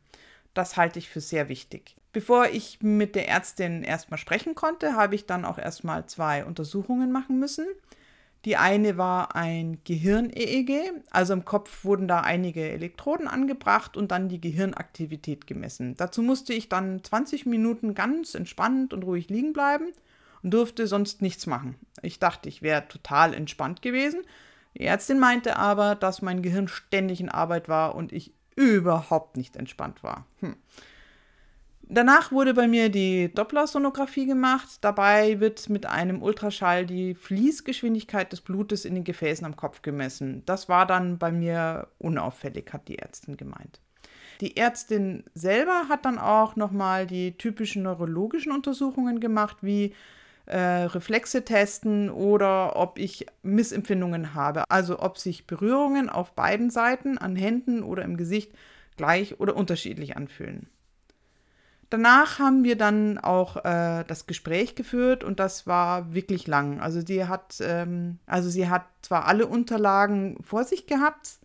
Das 0.54 0.76
halte 0.76 0.98
ich 0.98 1.08
für 1.08 1.20
sehr 1.20 1.48
wichtig. 1.48 1.94
Bevor 2.12 2.46
ich 2.46 2.82
mit 2.82 3.14
der 3.14 3.28
Ärztin 3.28 3.84
erstmal 3.84 4.18
sprechen 4.18 4.56
konnte, 4.56 4.94
habe 4.94 5.14
ich 5.14 5.26
dann 5.26 5.44
auch 5.44 5.58
erstmal 5.58 6.06
zwei 6.06 6.44
Untersuchungen 6.44 7.12
machen 7.12 7.38
müssen. 7.38 7.66
Die 8.44 8.56
eine 8.56 8.96
war 8.96 9.34
ein 9.34 9.78
Gehirn-EEG, 9.84 10.92
also 11.10 11.32
im 11.32 11.44
Kopf 11.44 11.84
wurden 11.84 12.06
da 12.06 12.20
einige 12.20 12.70
Elektroden 12.70 13.26
angebracht 13.26 13.96
und 13.96 14.12
dann 14.12 14.28
die 14.28 14.40
Gehirnaktivität 14.40 15.46
gemessen. 15.46 15.96
Dazu 15.96 16.22
musste 16.22 16.52
ich 16.52 16.68
dann 16.68 17.02
20 17.02 17.46
Minuten 17.46 17.94
ganz 17.94 18.34
entspannt 18.34 18.92
und 18.94 19.02
ruhig 19.02 19.28
liegen 19.28 19.52
bleiben 19.52 19.92
und 20.42 20.54
durfte 20.54 20.86
sonst 20.86 21.20
nichts 21.20 21.46
machen. 21.46 21.74
Ich 22.00 22.20
dachte, 22.20 22.48
ich 22.48 22.62
wäre 22.62 22.86
total 22.86 23.34
entspannt 23.34 23.82
gewesen. 23.82 24.20
Die 24.76 24.84
Ärztin 24.84 25.18
meinte 25.18 25.56
aber, 25.56 25.96
dass 25.96 26.22
mein 26.22 26.42
Gehirn 26.42 26.68
ständig 26.68 27.20
in 27.20 27.28
Arbeit 27.28 27.68
war 27.68 27.96
und 27.96 28.12
ich 28.12 28.32
überhaupt 28.54 29.36
nicht 29.36 29.56
entspannt 29.56 30.02
war. 30.04 30.26
Hm. 30.40 30.56
Danach 31.90 32.32
wurde 32.32 32.52
bei 32.52 32.68
mir 32.68 32.90
die 32.90 33.32
Dopplersonographie 33.32 34.26
gemacht. 34.26 34.68
Dabei 34.82 35.40
wird 35.40 35.70
mit 35.70 35.86
einem 35.86 36.22
Ultraschall 36.22 36.84
die 36.84 37.14
Fließgeschwindigkeit 37.14 38.30
des 38.30 38.42
Blutes 38.42 38.84
in 38.84 38.94
den 38.94 39.04
Gefäßen 39.04 39.46
am 39.46 39.56
Kopf 39.56 39.80
gemessen. 39.80 40.42
Das 40.44 40.68
war 40.68 40.84
dann 40.84 41.16
bei 41.16 41.32
mir 41.32 41.88
unauffällig, 41.98 42.74
hat 42.74 42.88
die 42.88 42.98
Ärztin 42.98 43.38
gemeint. 43.38 43.80
Die 44.42 44.58
Ärztin 44.58 45.24
selber 45.32 45.88
hat 45.88 46.04
dann 46.04 46.18
auch 46.18 46.56
nochmal 46.56 47.06
die 47.06 47.38
typischen 47.38 47.84
neurologischen 47.84 48.52
Untersuchungen 48.52 49.18
gemacht, 49.18 49.56
wie 49.62 49.94
äh, 50.44 50.58
Reflexe 50.58 51.42
testen 51.42 52.10
oder 52.10 52.76
ob 52.76 52.98
ich 52.98 53.24
Missempfindungen 53.42 54.34
habe. 54.34 54.64
Also 54.68 54.98
ob 55.00 55.16
sich 55.16 55.46
Berührungen 55.46 56.10
auf 56.10 56.32
beiden 56.32 56.68
Seiten, 56.68 57.16
an 57.16 57.34
Händen 57.34 57.82
oder 57.82 58.02
im 58.02 58.18
Gesicht, 58.18 58.52
gleich 58.98 59.40
oder 59.40 59.56
unterschiedlich 59.56 60.18
anfühlen. 60.18 60.68
Danach 61.90 62.38
haben 62.38 62.64
wir 62.64 62.76
dann 62.76 63.18
auch 63.18 63.56
äh, 63.64 64.04
das 64.06 64.26
Gespräch 64.26 64.74
geführt 64.74 65.24
und 65.24 65.40
das 65.40 65.66
war 65.66 66.12
wirklich 66.12 66.46
lang. 66.46 66.80
Also 66.80 67.00
sie 67.00 67.24
hat, 67.26 67.56
ähm, 67.60 68.18
also 68.26 68.50
sie 68.50 68.68
hat 68.68 68.84
zwar 69.00 69.26
alle 69.26 69.46
Unterlagen 69.46 70.38
vor 70.42 70.64
sich 70.64 70.86
gehabt, 70.86 71.38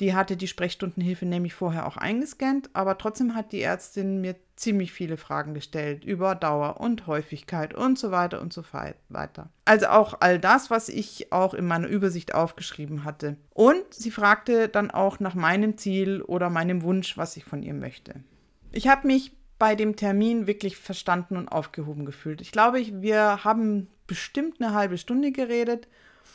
die 0.00 0.14
hatte 0.14 0.36
die 0.36 0.48
Sprechstundenhilfe 0.48 1.26
nämlich 1.26 1.54
vorher 1.54 1.86
auch 1.86 1.96
eingescannt, 1.96 2.70
aber 2.72 2.98
trotzdem 2.98 3.34
hat 3.34 3.52
die 3.52 3.62
Ärztin 3.62 4.20
mir 4.20 4.34
ziemlich 4.56 4.92
viele 4.92 5.16
Fragen 5.16 5.54
gestellt 5.54 6.04
über 6.04 6.34
Dauer 6.34 6.80
und 6.80 7.06
Häufigkeit 7.06 7.72
und 7.72 7.98
so 7.98 8.10
weiter 8.10 8.40
und 8.40 8.52
so 8.52 8.64
weiter. 9.08 9.50
Also 9.64 9.86
auch 9.86 10.16
all 10.20 10.38
das, 10.38 10.70
was 10.70 10.88
ich 10.88 11.32
auch 11.32 11.54
in 11.54 11.66
meiner 11.66 11.86
Übersicht 11.86 12.34
aufgeschrieben 12.34 13.04
hatte. 13.04 13.36
Und 13.50 13.84
sie 13.90 14.10
fragte 14.10 14.68
dann 14.68 14.90
auch 14.90 15.20
nach 15.20 15.34
meinem 15.34 15.78
Ziel 15.78 16.20
oder 16.22 16.50
meinem 16.50 16.82
Wunsch, 16.82 17.16
was 17.16 17.36
ich 17.36 17.44
von 17.44 17.62
ihr 17.62 17.74
möchte. 17.74 18.24
Ich 18.72 18.88
habe 18.88 19.06
mich 19.06 19.32
bei 19.62 19.76
dem 19.76 19.94
Termin 19.94 20.48
wirklich 20.48 20.76
verstanden 20.76 21.36
und 21.36 21.46
aufgehoben 21.46 22.04
gefühlt. 22.04 22.40
Ich 22.40 22.50
glaube, 22.50 22.84
wir 23.00 23.44
haben 23.44 23.86
bestimmt 24.08 24.60
eine 24.60 24.74
halbe 24.74 24.98
Stunde 24.98 25.30
geredet. 25.30 25.86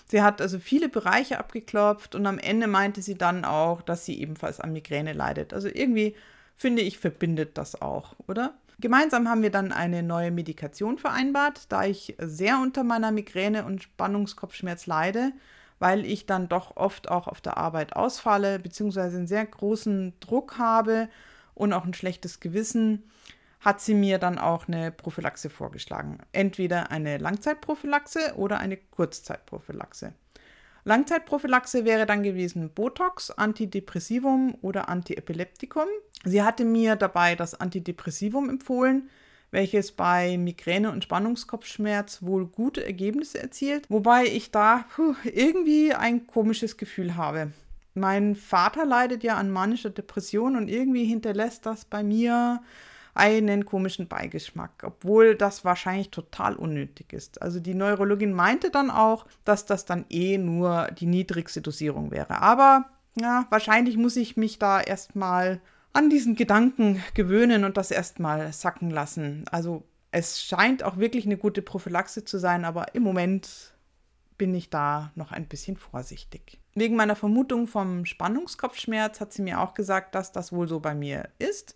Sie 0.06 0.22
hat 0.22 0.40
also 0.42 0.60
viele 0.60 0.88
Bereiche 0.88 1.38
abgeklopft 1.38 2.16
und 2.16 2.26
am 2.26 2.40
Ende 2.40 2.68
meinte 2.68 3.02
sie 3.02 3.18
dann 3.18 3.44
auch, 3.44 3.82
dass 3.82 4.06
sie 4.06 4.22
ebenfalls 4.22 4.62
an 4.62 4.72
Migräne 4.72 5.12
leidet. 5.12 5.54
Also 5.54 5.68
irgendwie 5.68 6.16
finde 6.56 6.84
ich, 6.84 7.00
verbindet 7.00 7.58
das 7.58 7.82
auch, 7.82 8.16
oder? 8.28 8.54
Gemeinsam 8.80 9.28
haben 9.28 9.42
wir 9.42 9.52
dann 9.52 9.74
eine 9.74 10.04
neue 10.04 10.32
Medikation 10.32 10.98
vereinbart, 10.98 11.64
da 11.68 11.84
ich 11.84 12.16
sehr 12.20 12.60
unter 12.62 12.86
meiner 12.86 13.12
Migräne 13.12 13.66
und 13.66 13.84
Spannungskopfschmerz 13.84 14.86
leide, 14.86 15.34
weil 15.80 16.06
ich 16.06 16.28
dann 16.28 16.48
doch 16.48 16.78
oft 16.78 17.12
auch 17.12 17.28
auf 17.28 17.42
der 17.42 17.58
Arbeit 17.58 17.94
ausfalle, 17.94 18.58
beziehungsweise 18.58 19.18
einen 19.18 19.28
sehr 19.28 19.46
großen 19.46 20.14
Druck 20.22 20.58
habe 20.58 21.10
und 21.58 21.74
auch 21.74 21.86
ein 21.86 21.94
schlechtes 21.94 22.40
Gewissen, 22.40 23.04
hat 23.60 23.82
sie 23.82 23.96
mir 23.96 24.20
dann 24.20 24.38
auch 24.38 24.68
eine 24.68 24.92
Prophylaxe 24.92 25.50
vorgeschlagen. 25.50 26.20
Entweder 26.32 26.92
eine 26.92 27.18
Langzeitprophylaxe 27.18 28.36
oder 28.36 28.60
eine 28.60 28.78
Kurzzeitprophylaxe. 28.78 30.14
Langzeitprophylaxe 30.84 31.84
wäre 31.84 32.06
dann 32.06 32.24
gewesen 32.24 32.70
Botox, 32.74 33.32
Antidepressivum 33.32 34.56
oder 34.62 34.88
Antiepileptikum. 34.88 35.88
Sie 36.24 36.44
hatte 36.44 36.64
mir 36.64 36.96
dabei 36.96 37.36
das 37.36 37.60
Antidepressivum 37.60 38.50
empfohlen, 38.50 39.10
welches 39.52 39.92
bei 39.92 40.38
Migräne 40.38 40.92
und 40.92 41.04
Spannungskopfschmerz 41.04 42.22
wohl 42.22 42.46
gute 42.46 42.86
Ergebnisse 42.86 43.42
erzielt, 43.42 43.86
wobei 43.90 44.26
ich 44.26 44.52
da 44.52 44.86
puh, 44.96 45.16
irgendwie 45.26 45.94
ein 45.94 46.28
komisches 46.28 46.78
Gefühl 46.78 47.16
habe. 47.16 47.52
Mein 47.98 48.36
Vater 48.36 48.86
leidet 48.86 49.24
ja 49.24 49.36
an 49.36 49.52
manischer 49.52 49.90
Depression 49.90 50.56
und 50.56 50.70
irgendwie 50.70 51.06
hinterlässt 51.06 51.66
das 51.66 51.86
bei 51.86 52.04
mir 52.04 52.62
einen 53.14 53.66
komischen 53.66 54.08
Beigeschmack, 54.08 54.84
obwohl 54.84 55.36
das 55.36 55.66
wahrscheinlich 55.66 56.12
total 56.12 56.56
unnötig 56.56 57.14
ist. 57.14 57.42
Also 57.42 57.60
die 57.60 57.74
Neurologin 57.74 58.32
meinte 58.32 58.70
dann 58.70 58.92
auch, 58.92 59.26
dass 59.44 59.66
das 59.66 59.86
dann 59.86 60.06
eh 60.10 60.38
nur 60.38 60.90
die 61.00 61.08
niedrigste 61.08 61.62
Dosierung 61.62 62.12
wäre. 62.12 62.42
Aber 62.42 62.86
ja, 63.16 63.48
wahrscheinlich 63.50 63.98
muss 63.98 64.16
ich 64.16 64.38
mich 64.38 64.60
da 64.60 64.80
erstmal 64.80 65.60
an 65.94 66.12
diesen 66.12 66.36
Gedanken 66.36 67.02
gewöhnen 67.16 67.64
und 67.64 67.76
das 67.76 67.90
erstmal 67.90 68.54
sacken 68.54 68.92
lassen. 68.92 69.46
Also 69.50 69.84
es 70.12 70.44
scheint 70.44 70.84
auch 70.84 70.98
wirklich 70.98 71.26
eine 71.26 71.38
gute 71.38 71.64
Prophylaxe 71.64 72.24
zu 72.24 72.38
sein, 72.38 72.66
aber 72.66 72.94
im 72.94 73.02
Moment 73.02 73.74
bin 74.38 74.54
ich 74.54 74.70
da 74.70 75.12
noch 75.16 75.32
ein 75.32 75.48
bisschen 75.48 75.78
vorsichtig. 75.78 76.60
Wegen 76.76 76.96
meiner 76.96 77.16
Vermutung 77.16 77.68
vom 77.68 78.06
Spannungskopfschmerz 78.06 79.20
hat 79.20 79.34
sie 79.34 79.42
mir 79.42 79.62
auch 79.62 79.74
gesagt, 79.74 80.16
dass 80.16 80.32
das 80.32 80.52
wohl 80.52 80.68
so 80.68 80.80
bei 80.80 80.94
mir 80.94 81.30
ist. 81.40 81.76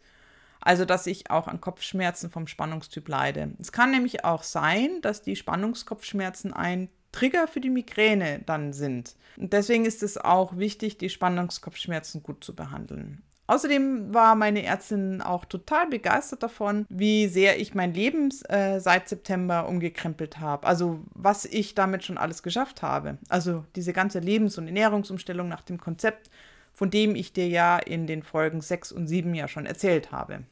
Also, 0.59 0.85
dass 0.85 1.07
ich 1.07 1.31
auch 1.31 1.47
an 1.47 1.59
Kopfschmerzen 1.59 2.29
vom 2.29 2.45
Spannungstyp 2.45 3.07
leide. 3.07 3.53
Es 3.59 3.71
kann 3.71 3.89
nämlich 3.89 4.23
auch 4.25 4.43
sein, 4.43 5.01
dass 5.01 5.23
die 5.23 5.35
Spannungskopfschmerzen 5.35 6.53
ein 6.53 6.89
Trigger 7.11 7.47
für 7.47 7.61
die 7.61 7.71
Migräne 7.71 8.43
dann 8.45 8.71
sind. 8.71 9.15
Und 9.37 9.53
deswegen 9.53 9.85
ist 9.85 10.03
es 10.03 10.17
auch 10.17 10.57
wichtig, 10.57 10.97
die 10.97 11.09
Spannungskopfschmerzen 11.09 12.21
gut 12.21 12.43
zu 12.43 12.55
behandeln. 12.55 13.23
Außerdem 13.47 14.13
war 14.13 14.35
meine 14.35 14.63
Ärztin 14.63 15.21
auch 15.21 15.43
total 15.43 15.87
begeistert 15.87 16.41
davon, 16.41 16.85
wie 16.89 17.27
sehr 17.27 17.59
ich 17.59 17.75
mein 17.75 17.93
Leben 17.93 18.29
äh, 18.47 18.79
seit 18.79 19.09
September 19.09 19.67
umgekrempelt 19.67 20.39
habe. 20.39 20.65
Also 20.65 21.01
was 21.13 21.45
ich 21.45 21.75
damit 21.75 22.05
schon 22.05 22.17
alles 22.17 22.43
geschafft 22.43 22.81
habe. 22.81 23.17
Also 23.27 23.65
diese 23.75 23.93
ganze 23.93 24.19
Lebens- 24.19 24.57
und 24.57 24.67
Ernährungsumstellung 24.67 25.49
nach 25.49 25.61
dem 25.61 25.79
Konzept, 25.79 26.29
von 26.71 26.89
dem 26.89 27.15
ich 27.15 27.33
dir 27.33 27.47
ja 27.47 27.77
in 27.77 28.07
den 28.07 28.23
Folgen 28.23 28.61
6 28.61 28.93
und 28.93 29.07
7 29.07 29.33
ja 29.35 29.47
schon 29.47 29.65
erzählt 29.65 30.11
habe. 30.11 30.43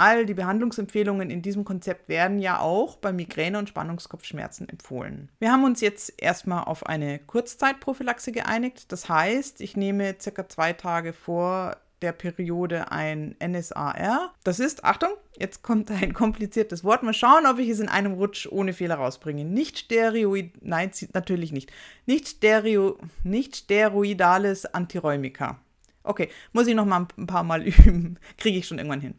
All 0.00 0.24
die 0.24 0.32
Behandlungsempfehlungen 0.32 1.28
in 1.28 1.42
diesem 1.42 1.64
Konzept 1.64 2.08
werden 2.08 2.38
ja 2.38 2.58
auch 2.58 2.96
bei 2.96 3.12
Migräne 3.12 3.58
und 3.58 3.68
Spannungskopfschmerzen 3.68 4.66
empfohlen. 4.66 5.28
Wir 5.40 5.52
haben 5.52 5.62
uns 5.62 5.82
jetzt 5.82 6.14
erstmal 6.16 6.64
auf 6.64 6.86
eine 6.86 7.18
Kurzzeitprophylaxe 7.18 8.32
geeinigt. 8.32 8.90
Das 8.92 9.10
heißt, 9.10 9.60
ich 9.60 9.76
nehme 9.76 10.16
circa 10.18 10.48
zwei 10.48 10.72
Tage 10.72 11.12
vor 11.12 11.76
der 12.02 12.12
Periode 12.12 12.90
ein 12.90 13.36
NSAR. 13.44 14.34
Das 14.44 14.58
ist, 14.58 14.84
Achtung, 14.84 15.10
jetzt 15.38 15.62
kommt 15.62 15.90
ein 16.02 16.14
kompliziertes 16.14 16.84
Wort. 16.84 17.02
Mal 17.02 17.14
schauen, 17.14 17.46
ob 17.46 17.58
ich 17.58 17.68
es 17.68 17.80
in 17.80 17.88
einem 17.88 18.14
Rutsch 18.14 18.46
ohne 18.50 18.72
Fehler 18.72 18.96
rausbringe. 18.96 19.44
Nicht 19.44 19.78
steroid, 19.78 20.52
nein, 20.62 20.90
natürlich 21.12 21.52
nicht. 21.52 21.72
Nicht, 22.06 22.28
stereo, 22.28 22.98
nicht 23.22 23.56
steroidales 23.56 24.66
Antiräumika. 24.66 25.60
Okay, 26.02 26.30
muss 26.52 26.66
ich 26.66 26.74
noch 26.74 26.86
mal 26.86 27.06
ein 27.16 27.26
paar 27.26 27.44
Mal 27.44 27.62
üben. 27.66 28.18
Kriege 28.38 28.58
ich 28.58 28.66
schon 28.66 28.78
irgendwann 28.78 29.00
hin. 29.00 29.14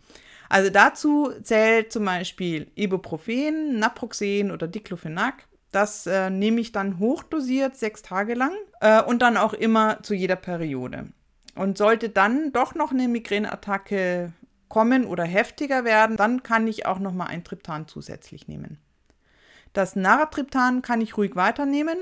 Also 0.50 0.70
dazu 0.70 1.32
zählt 1.44 1.94
zum 1.94 2.04
Beispiel 2.04 2.70
Ibuprofen, 2.76 3.80
Naproxen 3.80 4.52
oder 4.52 4.68
Diclofenac. 4.68 5.48
Das 5.72 6.06
äh, 6.06 6.30
nehme 6.30 6.60
ich 6.60 6.74
dann 6.74 7.00
hochdosiert 7.00 7.78
sechs 7.78 8.02
Tage 8.02 8.34
lang 8.34 8.52
äh, 8.82 9.02
und 9.02 9.22
dann 9.22 9.38
auch 9.38 9.54
immer 9.54 10.04
zu 10.04 10.14
jeder 10.14 10.36
Periode. 10.36 11.08
Und 11.56 11.78
sollte 11.78 12.10
dann 12.10 12.52
doch 12.52 12.76
noch 12.76 12.92
eine 12.92 13.08
Migräneattacke 13.08 14.34
kommen 14.70 15.06
oder 15.06 15.26
heftiger 15.26 15.84
werden, 15.84 16.16
dann 16.16 16.44
kann 16.44 16.66
ich 16.66 16.86
auch 16.86 17.00
noch 17.00 17.14
mal 17.14 17.26
ein 17.26 17.44
Triptan 17.44 17.88
zusätzlich 17.88 18.48
nehmen. 18.48 18.80
Das 19.74 19.96
Naratriptan 19.96 20.82
kann 20.82 21.02
ich 21.02 21.18
ruhig 21.18 21.36
weiternehmen. 21.36 21.98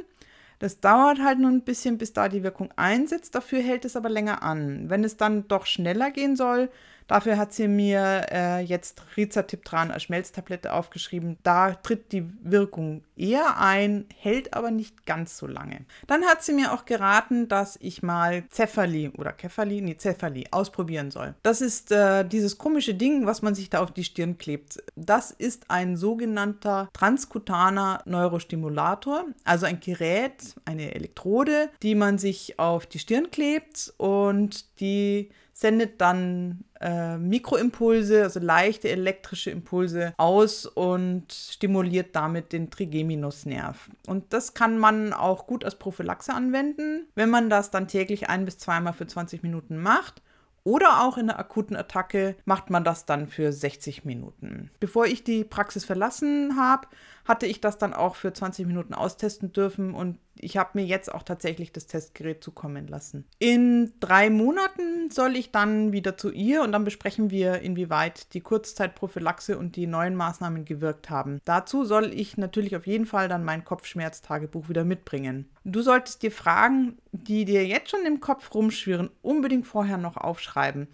Das 0.59 0.79
dauert 0.79 1.19
halt 1.19 1.39
nur 1.39 1.49
ein 1.49 1.63
bisschen, 1.63 1.97
bis 1.97 2.13
da 2.13 2.29
die 2.29 2.43
Wirkung 2.43 2.69
einsetzt. 2.75 3.33
Dafür 3.33 3.61
hält 3.61 3.85
es 3.85 3.95
aber 3.95 4.09
länger 4.09 4.43
an. 4.43 4.89
Wenn 4.89 5.03
es 5.03 5.17
dann 5.17 5.47
doch 5.47 5.65
schneller 5.65 6.11
gehen 6.11 6.35
soll, 6.35 6.69
Dafür 7.09 7.37
hat 7.37 7.53
sie 7.53 7.67
mir 7.67 8.27
äh, 8.31 8.59
jetzt 8.61 9.01
Rizatiptran 9.17 9.89
als 9.89 10.03
Schmelztablette 10.03 10.71
aufgeschrieben. 10.71 11.37
Da 11.41 11.73
tritt 11.73 12.11
die 12.11 12.23
Wirkung 12.43 13.03
eher 13.17 13.59
ein, 13.59 14.05
hält 14.15 14.53
aber 14.53 14.69
nicht 14.69 15.07
ganz 15.07 15.35
so 15.35 15.47
lange. 15.47 15.85
Dann 16.05 16.23
hat 16.23 16.43
sie 16.43 16.53
mir 16.53 16.71
auch 16.71 16.85
geraten, 16.85 17.47
dass 17.47 17.77
ich 17.81 18.03
mal 18.03 18.43
Cephalli 18.51 19.09
oder 19.17 19.33
Kefali, 19.33 19.81
nee, 19.81 19.97
Cephalli 19.97 20.45
ausprobieren 20.51 21.09
soll. 21.09 21.33
Das 21.41 21.61
ist 21.61 21.91
äh, 21.91 22.23
dieses 22.23 22.59
komische 22.59 22.93
Ding, 22.93 23.25
was 23.25 23.41
man 23.41 23.55
sich 23.55 23.71
da 23.71 23.81
auf 23.81 23.91
die 23.91 24.03
Stirn 24.03 24.37
klebt. 24.37 24.83
Das 24.95 25.31
ist 25.31 25.71
ein 25.71 25.97
sogenannter 25.97 26.89
transkutaner 26.93 28.03
Neurostimulator, 28.05 29.25
also 29.45 29.65
ein 29.65 29.79
Gerät, 29.79 30.53
eine 30.65 30.93
Elektrode, 30.93 31.71
die 31.81 31.95
man 31.95 32.19
sich 32.19 32.59
auf 32.59 32.85
die 32.85 32.99
Stirn 32.99 33.31
klebt 33.31 33.91
und 33.97 34.79
die 34.79 35.31
sendet 35.59 35.99
dann 35.99 36.63
äh, 36.79 37.17
Mikroimpulse, 37.17 38.23
also 38.23 38.39
leichte 38.39 38.87
elektrische 38.87 39.51
Impulse 39.51 40.13
aus 40.15 40.65
und 40.65 41.33
stimuliert 41.33 42.15
damit 42.15 42.53
den 42.53 42.69
Trigeminusnerv. 42.71 43.89
Und 44.07 44.31
das 44.31 44.53
kann 44.53 44.77
man 44.77 45.11
auch 45.11 45.47
gut 45.47 45.65
als 45.65 45.75
Prophylaxe 45.75 46.33
anwenden, 46.33 47.07
wenn 47.15 47.29
man 47.29 47.49
das 47.49 47.71
dann 47.71 47.89
täglich 47.89 48.29
ein 48.29 48.45
bis 48.45 48.57
zweimal 48.57 48.93
für 48.93 49.05
20 49.05 49.43
Minuten 49.43 49.77
macht. 49.77 50.21
Oder 50.63 51.03
auch 51.03 51.17
in 51.17 51.27
der 51.27 51.39
akuten 51.39 51.75
Attacke 51.75 52.35
macht 52.45 52.69
man 52.69 52.83
das 52.83 53.05
dann 53.05 53.27
für 53.27 53.51
60 53.51 54.05
Minuten. 54.05 54.71
Bevor 54.79 55.07
ich 55.07 55.23
die 55.23 55.43
Praxis 55.43 55.83
verlassen 55.83 56.57
habe, 56.57 56.87
hatte 57.29 57.45
ich 57.45 57.61
das 57.61 57.77
dann 57.77 57.93
auch 57.93 58.15
für 58.15 58.33
20 58.33 58.65
Minuten 58.65 58.95
austesten 58.95 59.53
dürfen 59.53 59.93
und 59.93 60.17
ich 60.41 60.57
habe 60.57 60.71
mir 60.73 60.83
jetzt 60.83 61.13
auch 61.13 61.21
tatsächlich 61.21 61.71
das 61.71 61.85
Testgerät 61.85 62.43
zukommen 62.43 62.87
lassen. 62.87 63.25
In 63.37 63.93
drei 63.99 64.31
Monaten 64.31 65.11
soll 65.11 65.35
ich 65.35 65.51
dann 65.51 65.91
wieder 65.91 66.17
zu 66.17 66.31
ihr 66.31 66.63
und 66.63 66.71
dann 66.71 66.85
besprechen 66.85 67.29
wir, 67.29 67.61
inwieweit 67.61 68.33
die 68.33 68.41
Kurzzeitprophylaxe 68.41 69.59
und 69.59 69.75
die 69.75 69.85
neuen 69.85 70.15
Maßnahmen 70.15 70.65
gewirkt 70.65 71.11
haben. 71.11 71.39
Dazu 71.45 71.85
soll 71.85 72.13
ich 72.15 72.35
natürlich 72.35 72.75
auf 72.75 72.87
jeden 72.87 73.05
Fall 73.05 73.27
dann 73.27 73.43
mein 73.43 73.63
Kopfschmerztagebuch 73.63 74.67
wieder 74.67 74.83
mitbringen. 74.83 75.51
Du 75.63 75.83
solltest 75.83 76.23
dir 76.23 76.31
Fragen, 76.31 76.97
die 77.11 77.45
dir 77.45 77.63
jetzt 77.67 77.91
schon 77.91 78.07
im 78.07 78.21
Kopf 78.21 78.51
rumschwirren, 78.55 79.11
unbedingt 79.21 79.67
vorher 79.67 79.99
noch 79.99 80.17
aufschreiben. 80.17 80.87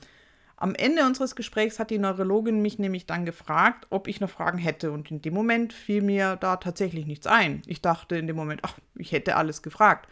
Am 0.58 0.74
Ende 0.74 1.06
unseres 1.06 1.36
Gesprächs 1.36 1.80
hat 1.80 1.90
die 1.90 1.98
Neurologin 1.98 2.62
mich 2.62 2.80
nämlich 2.80 3.06
dann 3.06 3.26
gefragt, 3.26 3.88
ob 3.90 4.08
ich 4.08 4.22
noch 4.22 4.30
Fragen 4.30 4.58
hätte. 4.58 4.92
Und 4.92 5.12
in 5.12 5.22
dem 5.22 5.34
Moment 5.34 5.74
fiel 5.74 6.02
mir 6.02 6.38
da 6.38 6.56
tatsächlich 6.56 7.06
nichts 7.06 7.28
ein. 7.28 7.62
Ich 7.66 7.82
dachte 7.82 8.16
in 8.16 8.28
dem 8.28 8.38
Moment, 8.38 8.62
ach, 8.64 8.78
ich 8.96 9.12
hätte 9.12 9.36
alles 9.36 9.62
gefragt. 9.62 10.08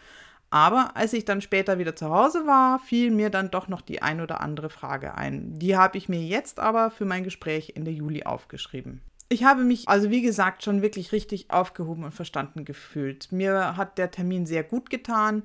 Aber 0.49 0.95
als 0.95 1.13
ich 1.13 1.25
dann 1.25 1.41
später 1.41 1.79
wieder 1.79 1.95
zu 1.95 2.09
Hause 2.09 2.45
war, 2.45 2.79
fiel 2.79 3.09
mir 3.09 3.29
dann 3.29 3.49
doch 3.49 3.67
noch 3.67 3.81
die 3.81 4.01
ein 4.01 4.21
oder 4.21 4.41
andere 4.41 4.69
Frage 4.69 5.15
ein. 5.15 5.57
Die 5.57 5.77
habe 5.77 5.97
ich 5.97 6.09
mir 6.09 6.21
jetzt 6.21 6.59
aber 6.59 6.91
für 6.91 7.05
mein 7.05 7.23
Gespräch 7.23 7.73
Ende 7.75 7.89
Juli 7.89 8.23
aufgeschrieben. 8.23 9.01
Ich 9.29 9.45
habe 9.45 9.63
mich 9.63 9.89
also 9.89 10.11
wie 10.11 10.21
gesagt 10.21 10.63
schon 10.63 10.83
wirklich 10.83 11.11
richtig 11.11 11.49
aufgehoben 11.49 12.03
und 12.03 12.11
verstanden 12.11 12.65
gefühlt. 12.65 13.31
Mir 13.31 13.77
hat 13.77 13.97
der 13.97 14.11
Termin 14.11 14.45
sehr 14.45 14.63
gut 14.63 14.91
getan, 14.91 15.41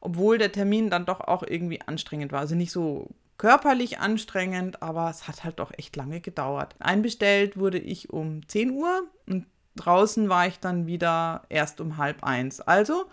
obwohl 0.00 0.36
der 0.36 0.52
Termin 0.52 0.90
dann 0.90 1.06
doch 1.06 1.20
auch 1.20 1.42
irgendwie 1.42 1.80
anstrengend 1.80 2.32
war. 2.32 2.40
Also 2.40 2.54
nicht 2.54 2.72
so 2.72 3.08
körperlich 3.40 4.00
anstrengend, 4.00 4.82
aber 4.82 5.08
es 5.08 5.26
hat 5.26 5.44
halt 5.44 5.60
doch 5.60 5.72
echt 5.78 5.96
lange 5.96 6.20
gedauert. 6.20 6.74
Einbestellt 6.78 7.58
wurde 7.58 7.78
ich 7.78 8.10
um 8.10 8.46
10 8.46 8.72
Uhr 8.72 9.04
und 9.26 9.46
draußen 9.76 10.28
war 10.28 10.46
ich 10.46 10.60
dann 10.60 10.86
wieder 10.86 11.44
erst 11.48 11.80
um 11.80 11.96
halb 11.96 12.22
eins. 12.22 12.60
Also 12.60 13.06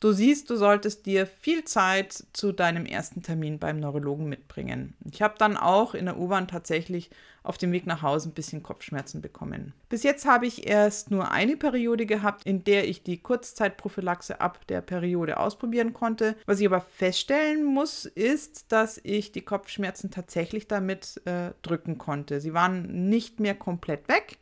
Du 0.00 0.12
siehst, 0.12 0.48
du 0.48 0.56
solltest 0.56 1.04
dir 1.04 1.26
viel 1.26 1.64
Zeit 1.64 2.24
zu 2.32 2.52
deinem 2.52 2.86
ersten 2.86 3.22
Termin 3.22 3.58
beim 3.58 3.78
Neurologen 3.78 4.30
mitbringen. 4.30 4.94
Ich 5.12 5.20
habe 5.20 5.34
dann 5.36 5.58
auch 5.58 5.92
in 5.92 6.06
der 6.06 6.18
U-Bahn 6.18 6.48
tatsächlich 6.48 7.10
auf 7.42 7.58
dem 7.58 7.70
Weg 7.70 7.86
nach 7.86 8.00
Hause 8.00 8.30
ein 8.30 8.34
bisschen 8.34 8.62
Kopfschmerzen 8.62 9.20
bekommen. 9.20 9.74
Bis 9.90 10.02
jetzt 10.02 10.24
habe 10.24 10.46
ich 10.46 10.66
erst 10.66 11.10
nur 11.10 11.30
eine 11.30 11.58
Periode 11.58 12.06
gehabt, 12.06 12.46
in 12.46 12.64
der 12.64 12.88
ich 12.88 13.02
die 13.02 13.18
Kurzzeitprophylaxe 13.18 14.40
ab 14.40 14.66
der 14.68 14.80
Periode 14.80 15.38
ausprobieren 15.38 15.92
konnte. 15.92 16.34
Was 16.46 16.60
ich 16.60 16.66
aber 16.66 16.80
feststellen 16.80 17.62
muss, 17.62 18.06
ist, 18.06 18.72
dass 18.72 18.98
ich 19.02 19.32
die 19.32 19.42
Kopfschmerzen 19.42 20.10
tatsächlich 20.10 20.66
damit 20.66 21.20
äh, 21.26 21.50
drücken 21.60 21.98
konnte. 21.98 22.40
Sie 22.40 22.54
waren 22.54 23.10
nicht 23.10 23.38
mehr 23.38 23.54
komplett 23.54 24.08
weg, 24.08 24.38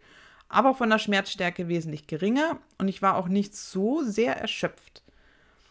aber 0.49 0.77
von 0.77 0.89
der 0.89 0.99
Schmerzstärke 1.01 1.67
wesentlich 1.67 2.07
geringer 2.07 2.59
und 2.79 2.87
ich 2.87 3.03
war 3.03 3.17
auch 3.17 3.27
nicht 3.27 3.57
so 3.57 4.05
sehr 4.05 4.37
erschöpft. 4.37 5.03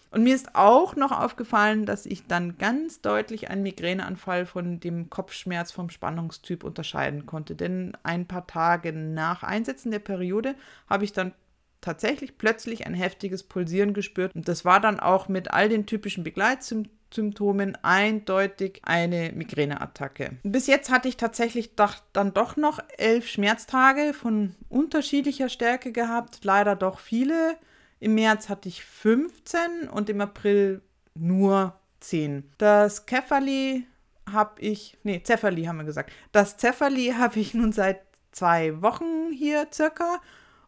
Und 0.09 0.23
mir 0.23 0.35
ist 0.35 0.55
auch 0.55 0.95
noch 0.95 1.11
aufgefallen, 1.11 1.85
dass 1.85 2.05
ich 2.05 2.27
dann 2.27 2.57
ganz 2.57 3.01
deutlich 3.01 3.49
einen 3.49 3.63
Migräneanfall 3.63 4.45
von 4.45 4.79
dem 4.79 5.09
Kopfschmerz 5.09 5.71
vom 5.71 5.89
Spannungstyp 5.89 6.63
unterscheiden 6.63 7.25
konnte. 7.25 7.55
Denn 7.55 7.97
ein 8.03 8.25
paar 8.25 8.47
Tage 8.47 8.93
nach 8.93 9.43
Einsetzen 9.43 9.91
der 9.91 9.99
Periode 9.99 10.55
habe 10.89 11.03
ich 11.03 11.13
dann 11.13 11.33
tatsächlich 11.81 12.37
plötzlich 12.37 12.87
ein 12.87 12.93
heftiges 12.93 13.43
Pulsieren 13.43 13.93
gespürt. 13.93 14.35
Und 14.35 14.47
das 14.47 14.65
war 14.65 14.79
dann 14.79 14.99
auch 14.99 15.27
mit 15.27 15.51
all 15.51 15.69
den 15.69 15.85
typischen 15.85 16.23
Begleitsymptomen 16.23 17.77
eindeutig 17.83 18.81
eine 18.83 19.31
Migräneattacke. 19.33 20.37
Bis 20.43 20.67
jetzt 20.67 20.89
hatte 20.89 21.07
ich 21.07 21.17
tatsächlich 21.17 21.75
dann 21.75 22.33
doch 22.33 22.57
noch 22.57 22.79
elf 22.97 23.27
Schmerztage 23.27 24.13
von 24.13 24.55
unterschiedlicher 24.69 25.49
Stärke 25.49 25.91
gehabt, 25.91 26.39
leider 26.43 26.75
doch 26.75 26.99
viele. 26.99 27.57
Im 27.99 28.15
März 28.15 28.49
hatte 28.49 28.69
ich 28.69 28.83
15 28.83 29.89
und 29.91 30.09
im 30.09 30.21
April 30.21 30.81
nur 31.15 31.79
10. 31.99 32.51
Das 32.57 33.05
Käferli 33.05 33.87
habe 34.31 34.61
ich, 34.61 34.97
nee, 35.03 35.21
Zepherli 35.23 35.65
haben 35.65 35.77
wir 35.77 35.83
gesagt. 35.83 36.11
Das 36.31 36.57
Zepherli 36.57 37.13
habe 37.17 37.39
ich 37.39 37.53
nun 37.53 37.71
seit 37.71 38.01
zwei 38.31 38.81
Wochen 38.81 39.31
hier 39.31 39.67
circa 39.73 40.21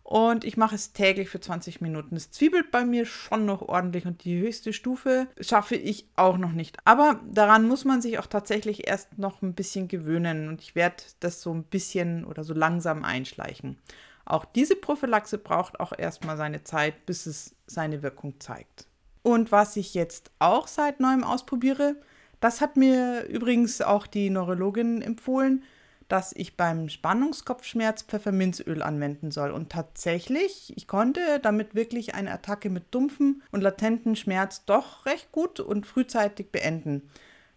und 0.10 0.44
ich 0.44 0.58
mache 0.58 0.74
es 0.74 0.92
täglich 0.94 1.30
für 1.30 1.40
20 1.40 1.82
Minuten. 1.82 2.16
Es 2.16 2.32
zwiebelt 2.32 2.72
bei 2.72 2.84
mir 2.84 3.06
schon 3.06 3.46
noch 3.46 3.62
ordentlich 3.62 4.08
und 4.08 4.24
die 4.24 4.40
höchste 4.40 4.74
Stufe 4.74 5.28
schaffe 5.40 5.76
ich 5.76 6.08
auch 6.16 6.40
noch 6.40 6.52
nicht. 6.52 6.78
Aber 6.84 7.20
daran 7.30 7.68
muss 7.68 7.86
man 7.86 8.02
sich 8.02 8.18
auch 8.18 8.26
tatsächlich 8.26 8.88
erst 8.88 9.20
noch 9.20 9.44
ein 9.44 9.54
bisschen 9.54 9.88
gewöhnen 9.88 10.48
und 10.48 10.62
ich 10.62 10.74
werde 10.74 11.04
das 11.20 11.44
so 11.44 11.54
ein 11.54 11.64
bisschen 11.64 12.26
oder 12.26 12.44
so 12.44 12.56
langsam 12.56 13.04
einschleichen. 13.04 13.78
Auch 14.26 14.46
diese 14.46 14.76
Prophylaxe 14.76 15.38
braucht 15.38 15.80
auch 15.80 15.94
erstmal 15.98 16.38
seine 16.38 16.64
Zeit, 16.64 17.06
bis 17.06 17.26
es 17.26 17.56
seine 17.68 18.04
Wirkung 18.04 18.40
zeigt. 18.40 18.86
Und 19.22 19.52
was 19.52 19.76
ich 19.76 19.94
jetzt 19.94 20.32
auch 20.40 20.68
seit 20.68 21.00
neuem 21.00 21.24
ausprobiere, 21.24 21.96
das 22.40 22.62
hat 22.62 22.78
mir 22.78 23.26
übrigens 23.26 23.82
auch 23.82 24.08
die 24.08 24.30
Neurologin 24.30 25.02
empfohlen, 25.02 25.64
dass 26.08 26.34
ich 26.34 26.58
beim 26.58 26.90
Spannungskopfschmerz 26.90 28.04
Pfefferminzöl 28.04 28.82
anwenden 28.82 29.30
soll. 29.30 29.52
Und 29.52 29.72
tatsächlich, 29.72 30.74
ich 30.76 30.88
konnte 30.88 31.40
damit 31.42 31.76
wirklich 31.76 32.16
eine 32.16 32.32
Attacke 32.32 32.70
mit 32.70 32.86
dumpfem 32.92 33.44
und 33.52 33.62
latenten 33.62 34.16
Schmerz 34.16 34.66
doch 34.66 35.06
recht 35.06 35.32
gut 35.32 35.60
und 35.60 35.86
frühzeitig 35.86 36.52
beenden. 36.52 37.10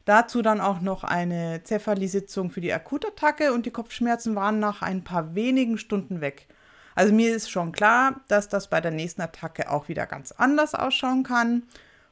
Dazu 0.05 0.43
dann 0.43 0.61
auch 0.61 0.81
noch 0.81 1.05
eine 1.05 1.63
Cephalisitzung 1.65 2.51
für 2.51 2.61
die 2.61 2.73
Akutattacke 2.73 3.53
und 3.53 3.67
die 3.67 3.71
Kopfschmerzen 3.71 4.35
waren 4.35 4.59
nach 4.59 4.83
ein 4.83 5.05
paar 5.05 5.35
wenigen 5.35 5.79
Stunden 5.79 6.21
weg. 6.21 6.49
Also 6.95 7.15
mir 7.15 7.35
ist 7.35 7.51
schon 7.51 7.73
klar, 7.73 8.21
dass 8.29 8.49
das 8.49 8.69
bei 8.69 8.81
der 8.81 8.91
nächsten 8.91 9.23
Attacke 9.23 9.71
auch 9.71 9.89
wieder 9.89 10.07
ganz 10.07 10.33
anders 10.33 10.75
ausschauen 10.75 11.23
kann 11.23 11.63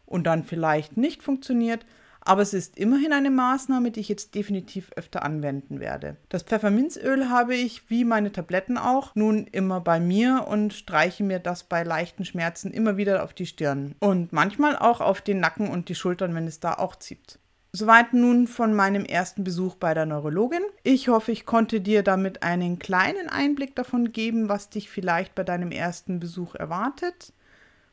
und 0.07 0.25
dann 0.25 0.45
vielleicht 0.45 0.97
nicht 0.97 1.23
funktioniert. 1.23 1.85
Aber 2.23 2.43
es 2.43 2.53
ist 2.53 2.77
immerhin 2.79 3.15
eine 3.15 3.31
Maßnahme, 3.31 3.91
die 3.91 4.01
ich 4.01 4.09
jetzt 4.11 4.35
definitiv 4.35 4.91
öfter 4.95 5.23
anwenden 5.23 5.81
werde. 5.81 6.17
Das 6.29 6.43
Pfefferminzöl 6.43 7.31
habe 7.31 7.55
ich, 7.55 7.89
wie 7.89 8.05
meine 8.05 8.31
Tabletten 8.31 8.77
auch, 8.77 9.15
nun 9.15 9.47
immer 9.47 9.81
bei 9.81 10.01
mir 10.01 10.47
und 10.47 10.75
streiche 10.75 11.25
mir 11.25 11.39
das 11.39 11.65
bei 11.65 11.83
leichten 11.83 12.27
Schmerzen 12.27 12.73
immer 12.73 12.99
wieder 12.99 13.25
auf 13.25 13.33
die 13.33 13.47
Stirn. 13.47 13.95
Und 14.01 14.35
manchmal 14.35 14.77
auch 14.77 15.01
auf 15.01 15.23
den 15.23 15.41
Nacken 15.41 15.71
und 15.71 15.89
die 15.89 15.95
Schultern, 15.95 16.35
wenn 16.35 16.47
es 16.47 16.61
da 16.61 16.75
auch 16.75 16.95
zieht. 16.97 17.39
Soweit 17.73 18.13
nun 18.15 18.49
von 18.49 18.75
meinem 18.75 19.05
ersten 19.05 19.45
Besuch 19.45 19.77
bei 19.77 19.95
der 19.95 20.05
Neurologin. 20.05 20.63
Ich 20.83 21.09
hoffe, 21.09 21.31
ich 21.31 21.47
konnte 21.47 21.81
dir 21.81 22.03
damit 22.03 22.43
einen 22.43 22.81
kleinen 22.81 23.29
Einblick 23.29 23.77
davon 23.77 24.11
geben, 24.11 24.49
was 24.49 24.71
dich 24.71 24.91
vielleicht 24.91 25.37
bei 25.37 25.45
deinem 25.45 25.71
ersten 25.71 26.19
Besuch 26.19 26.57
erwartet 26.57 27.33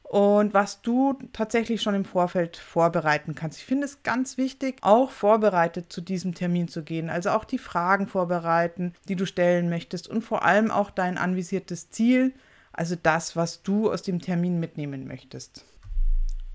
und 0.02 0.56
was 0.56 0.82
du 0.82 1.20
tatsächlich 1.32 1.82
schon 1.84 1.94
im 1.94 2.06
Vorfeld 2.06 2.58
vorbereiten 2.58 3.36
kannst. 3.36 3.60
Ich 3.60 3.66
finde 3.66 3.86
es 3.86 4.02
ganz 4.02 4.38
wichtig, 4.38 4.78
auch 4.82 5.12
vorbereitet 5.12 5.94
zu 5.94 6.02
diesem 6.02 6.34
Termin 6.34 6.68
zu 6.68 6.82
gehen, 6.84 7.10
also 7.10 7.30
auch 7.30 7.44
die 7.44 7.60
Fragen 7.60 8.08
vorbereiten, 8.08 8.94
die 9.08 9.16
du 9.16 9.28
stellen 9.28 9.70
möchtest 9.70 10.08
und 10.08 10.24
vor 10.24 10.44
allem 10.44 10.72
auch 10.72 10.90
dein 10.90 11.20
anvisiertes 11.20 11.92
Ziel, 11.92 12.34
also 12.74 12.96
das, 13.02 13.36
was 13.36 13.62
du 13.62 13.92
aus 13.92 14.02
dem 14.02 14.22
Termin 14.22 14.60
mitnehmen 14.60 15.08
möchtest. 15.08 15.66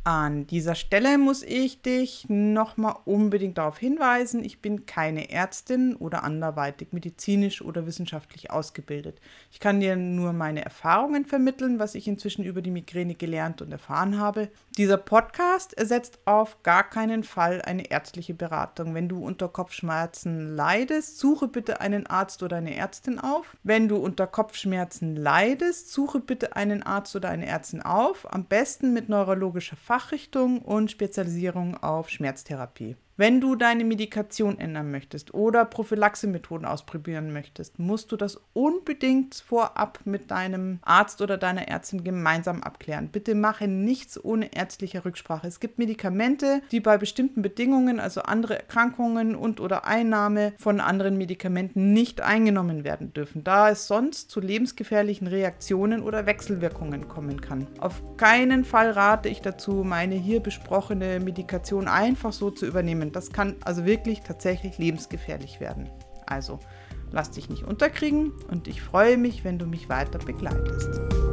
An 0.05 0.49
dieser 0.49 0.75
Stelle 0.75 1.17
muss 1.17 1.45
ich 1.45 1.81
dich 1.81 2.27
nochmal 2.29 2.97
unbedingt 3.05 3.57
darauf 3.57 3.79
hinweisen, 3.79 4.43
ich 4.43 4.61
bin 4.61 4.85
keine 4.85 5.31
Ärztin 5.31 5.95
oder 5.95 6.25
anderweitig 6.25 6.89
medizinisch 6.91 7.63
oder 7.63 7.87
wissenschaftlich 7.87 8.51
ausgebildet. 8.51 9.21
Ich 9.53 9.61
kann 9.61 9.79
dir 9.79 9.95
nur 9.95 10.33
meine 10.33 10.65
Erfahrungen 10.65 11.25
vermitteln, 11.25 11.79
was 11.79 11.95
ich 11.95 12.09
inzwischen 12.09 12.45
über 12.45 12.63
die 12.63 12.73
Migräne 12.73 13.15
gelernt 13.15 13.63
und 13.63 13.71
erfahren 13.71 14.19
habe. 14.19 14.49
Dieser 14.79 14.97
Podcast 14.97 15.77
ersetzt 15.77 16.21
auf 16.25 16.63
gar 16.63 16.89
keinen 16.89 17.25
Fall 17.25 17.61
eine 17.61 17.91
ärztliche 17.91 18.33
Beratung. 18.33 18.95
Wenn 18.95 19.07
du 19.07 19.23
unter 19.23 19.49
Kopfschmerzen 19.51 20.57
leidest, 20.57 21.19
suche 21.19 21.47
bitte 21.47 21.83
einen 21.83 22.07
Arzt 22.07 22.43
oder 22.43 22.57
eine 22.57 22.75
Ärztin 22.75 23.19
auf. 23.19 23.55
Wenn 23.63 23.89
du 23.89 23.97
unter 23.97 24.27
Kopfschmerzen 24.27 25.15
leidest, 25.15 25.93
suche 25.93 26.21
bitte 26.21 26.57
einen 26.57 26.83
Arzt 26.83 27.15
oder 27.15 27.29
eine 27.29 27.45
Ärztin 27.45 27.83
auf, 27.83 28.33
am 28.33 28.47
besten 28.47 28.95
mit 28.95 29.11
neurologischer 29.11 29.77
Fachrichtung 29.77 30.63
und 30.63 30.91
Spezialisierung 30.91 31.77
auf 31.77 32.09
Schmerztherapie. 32.09 32.97
Wenn 33.19 33.43
du 33.43 33.57
deine 33.57 33.85
Medikation 33.85 34.59
ändern 34.59 34.91
möchtest 34.91 35.35
oder 35.35 35.67
Prophylaxemethoden 35.67 36.67
ausprobieren 36.67 37.31
möchtest, 37.31 37.79
musst 37.79 38.11
du 38.11 38.17
das 38.17 38.41
unbedingt 38.55 39.35
vorab 39.35 40.01
mit 40.05 40.31
deinem 40.31 40.79
Arzt 40.81 41.21
oder 41.21 41.37
deiner 41.37 41.69
Ärztin 41.69 42.05
gemeinsam 42.05 42.63
abklären. 42.63 43.09
Bitte 43.09 43.35
mache 43.35 43.69
nichts 43.69 44.23
ohne 44.23 44.57
ärztliche 44.57 45.05
Rücksprache. 45.05 45.47
Es 45.47 45.61
gibt 45.61 45.79
Medikamente, 45.79 46.63
die 46.71 46.81
bei 46.81 46.97
bestimmten 46.97 47.43
Bedingungen, 47.43 48.01
also 48.01 48.23
andere 48.23 48.57
Erkrankungen 48.57 49.37
und 49.37 49.61
oder 49.61 49.85
Einnahme 49.85 50.55
von 50.57 50.81
anderen 50.81 51.19
Medikamenten 51.19 51.93
nicht 51.93 52.23
eingenommen 52.23 52.83
werden 52.83 53.13
dürfen, 53.13 53.45
da 53.45 53.69
es 53.69 53.87
sonst 53.89 54.31
zu 54.31 54.41
lebensgefährlichen 54.41 55.27
Reaktionen 55.27 56.03
oder 56.03 56.25
Wechselwirkungen 56.25 57.09
kommen 57.09 57.43
kann. 57.43 57.67
Auf 57.79 58.01
keinen 58.17 58.65
Fall 58.65 58.91
rate 58.91 59.29
ich 59.29 59.43
dazu, 59.43 59.85
meine 59.85 60.15
hier 60.15 60.41
besprochene 60.41 61.21
Medikation 61.21 61.89
einfach 61.89 62.33
so 62.33 62.51
zu 62.51 62.65
übernehmen 62.65 63.02
nehmen. 63.03 63.13
Das 63.13 63.33
kann 63.33 63.57
also 63.65 63.85
wirklich 63.85 64.23
tatsächlich 64.23 64.79
lebensgefährlich 64.79 65.61
werden. 65.61 65.91
Also 66.27 66.59
lass 67.11 67.31
dich 67.31 67.51
nicht 67.51 67.65
unterkriegen 67.65 68.33
und 68.49 68.69
ich 68.69 68.81
freue 68.81 69.19
mich, 69.19 69.45
wenn 69.45 69.59
du 69.59 69.67
mich 69.67 69.89
weiter 69.89 70.19
begleitest. 70.19 71.32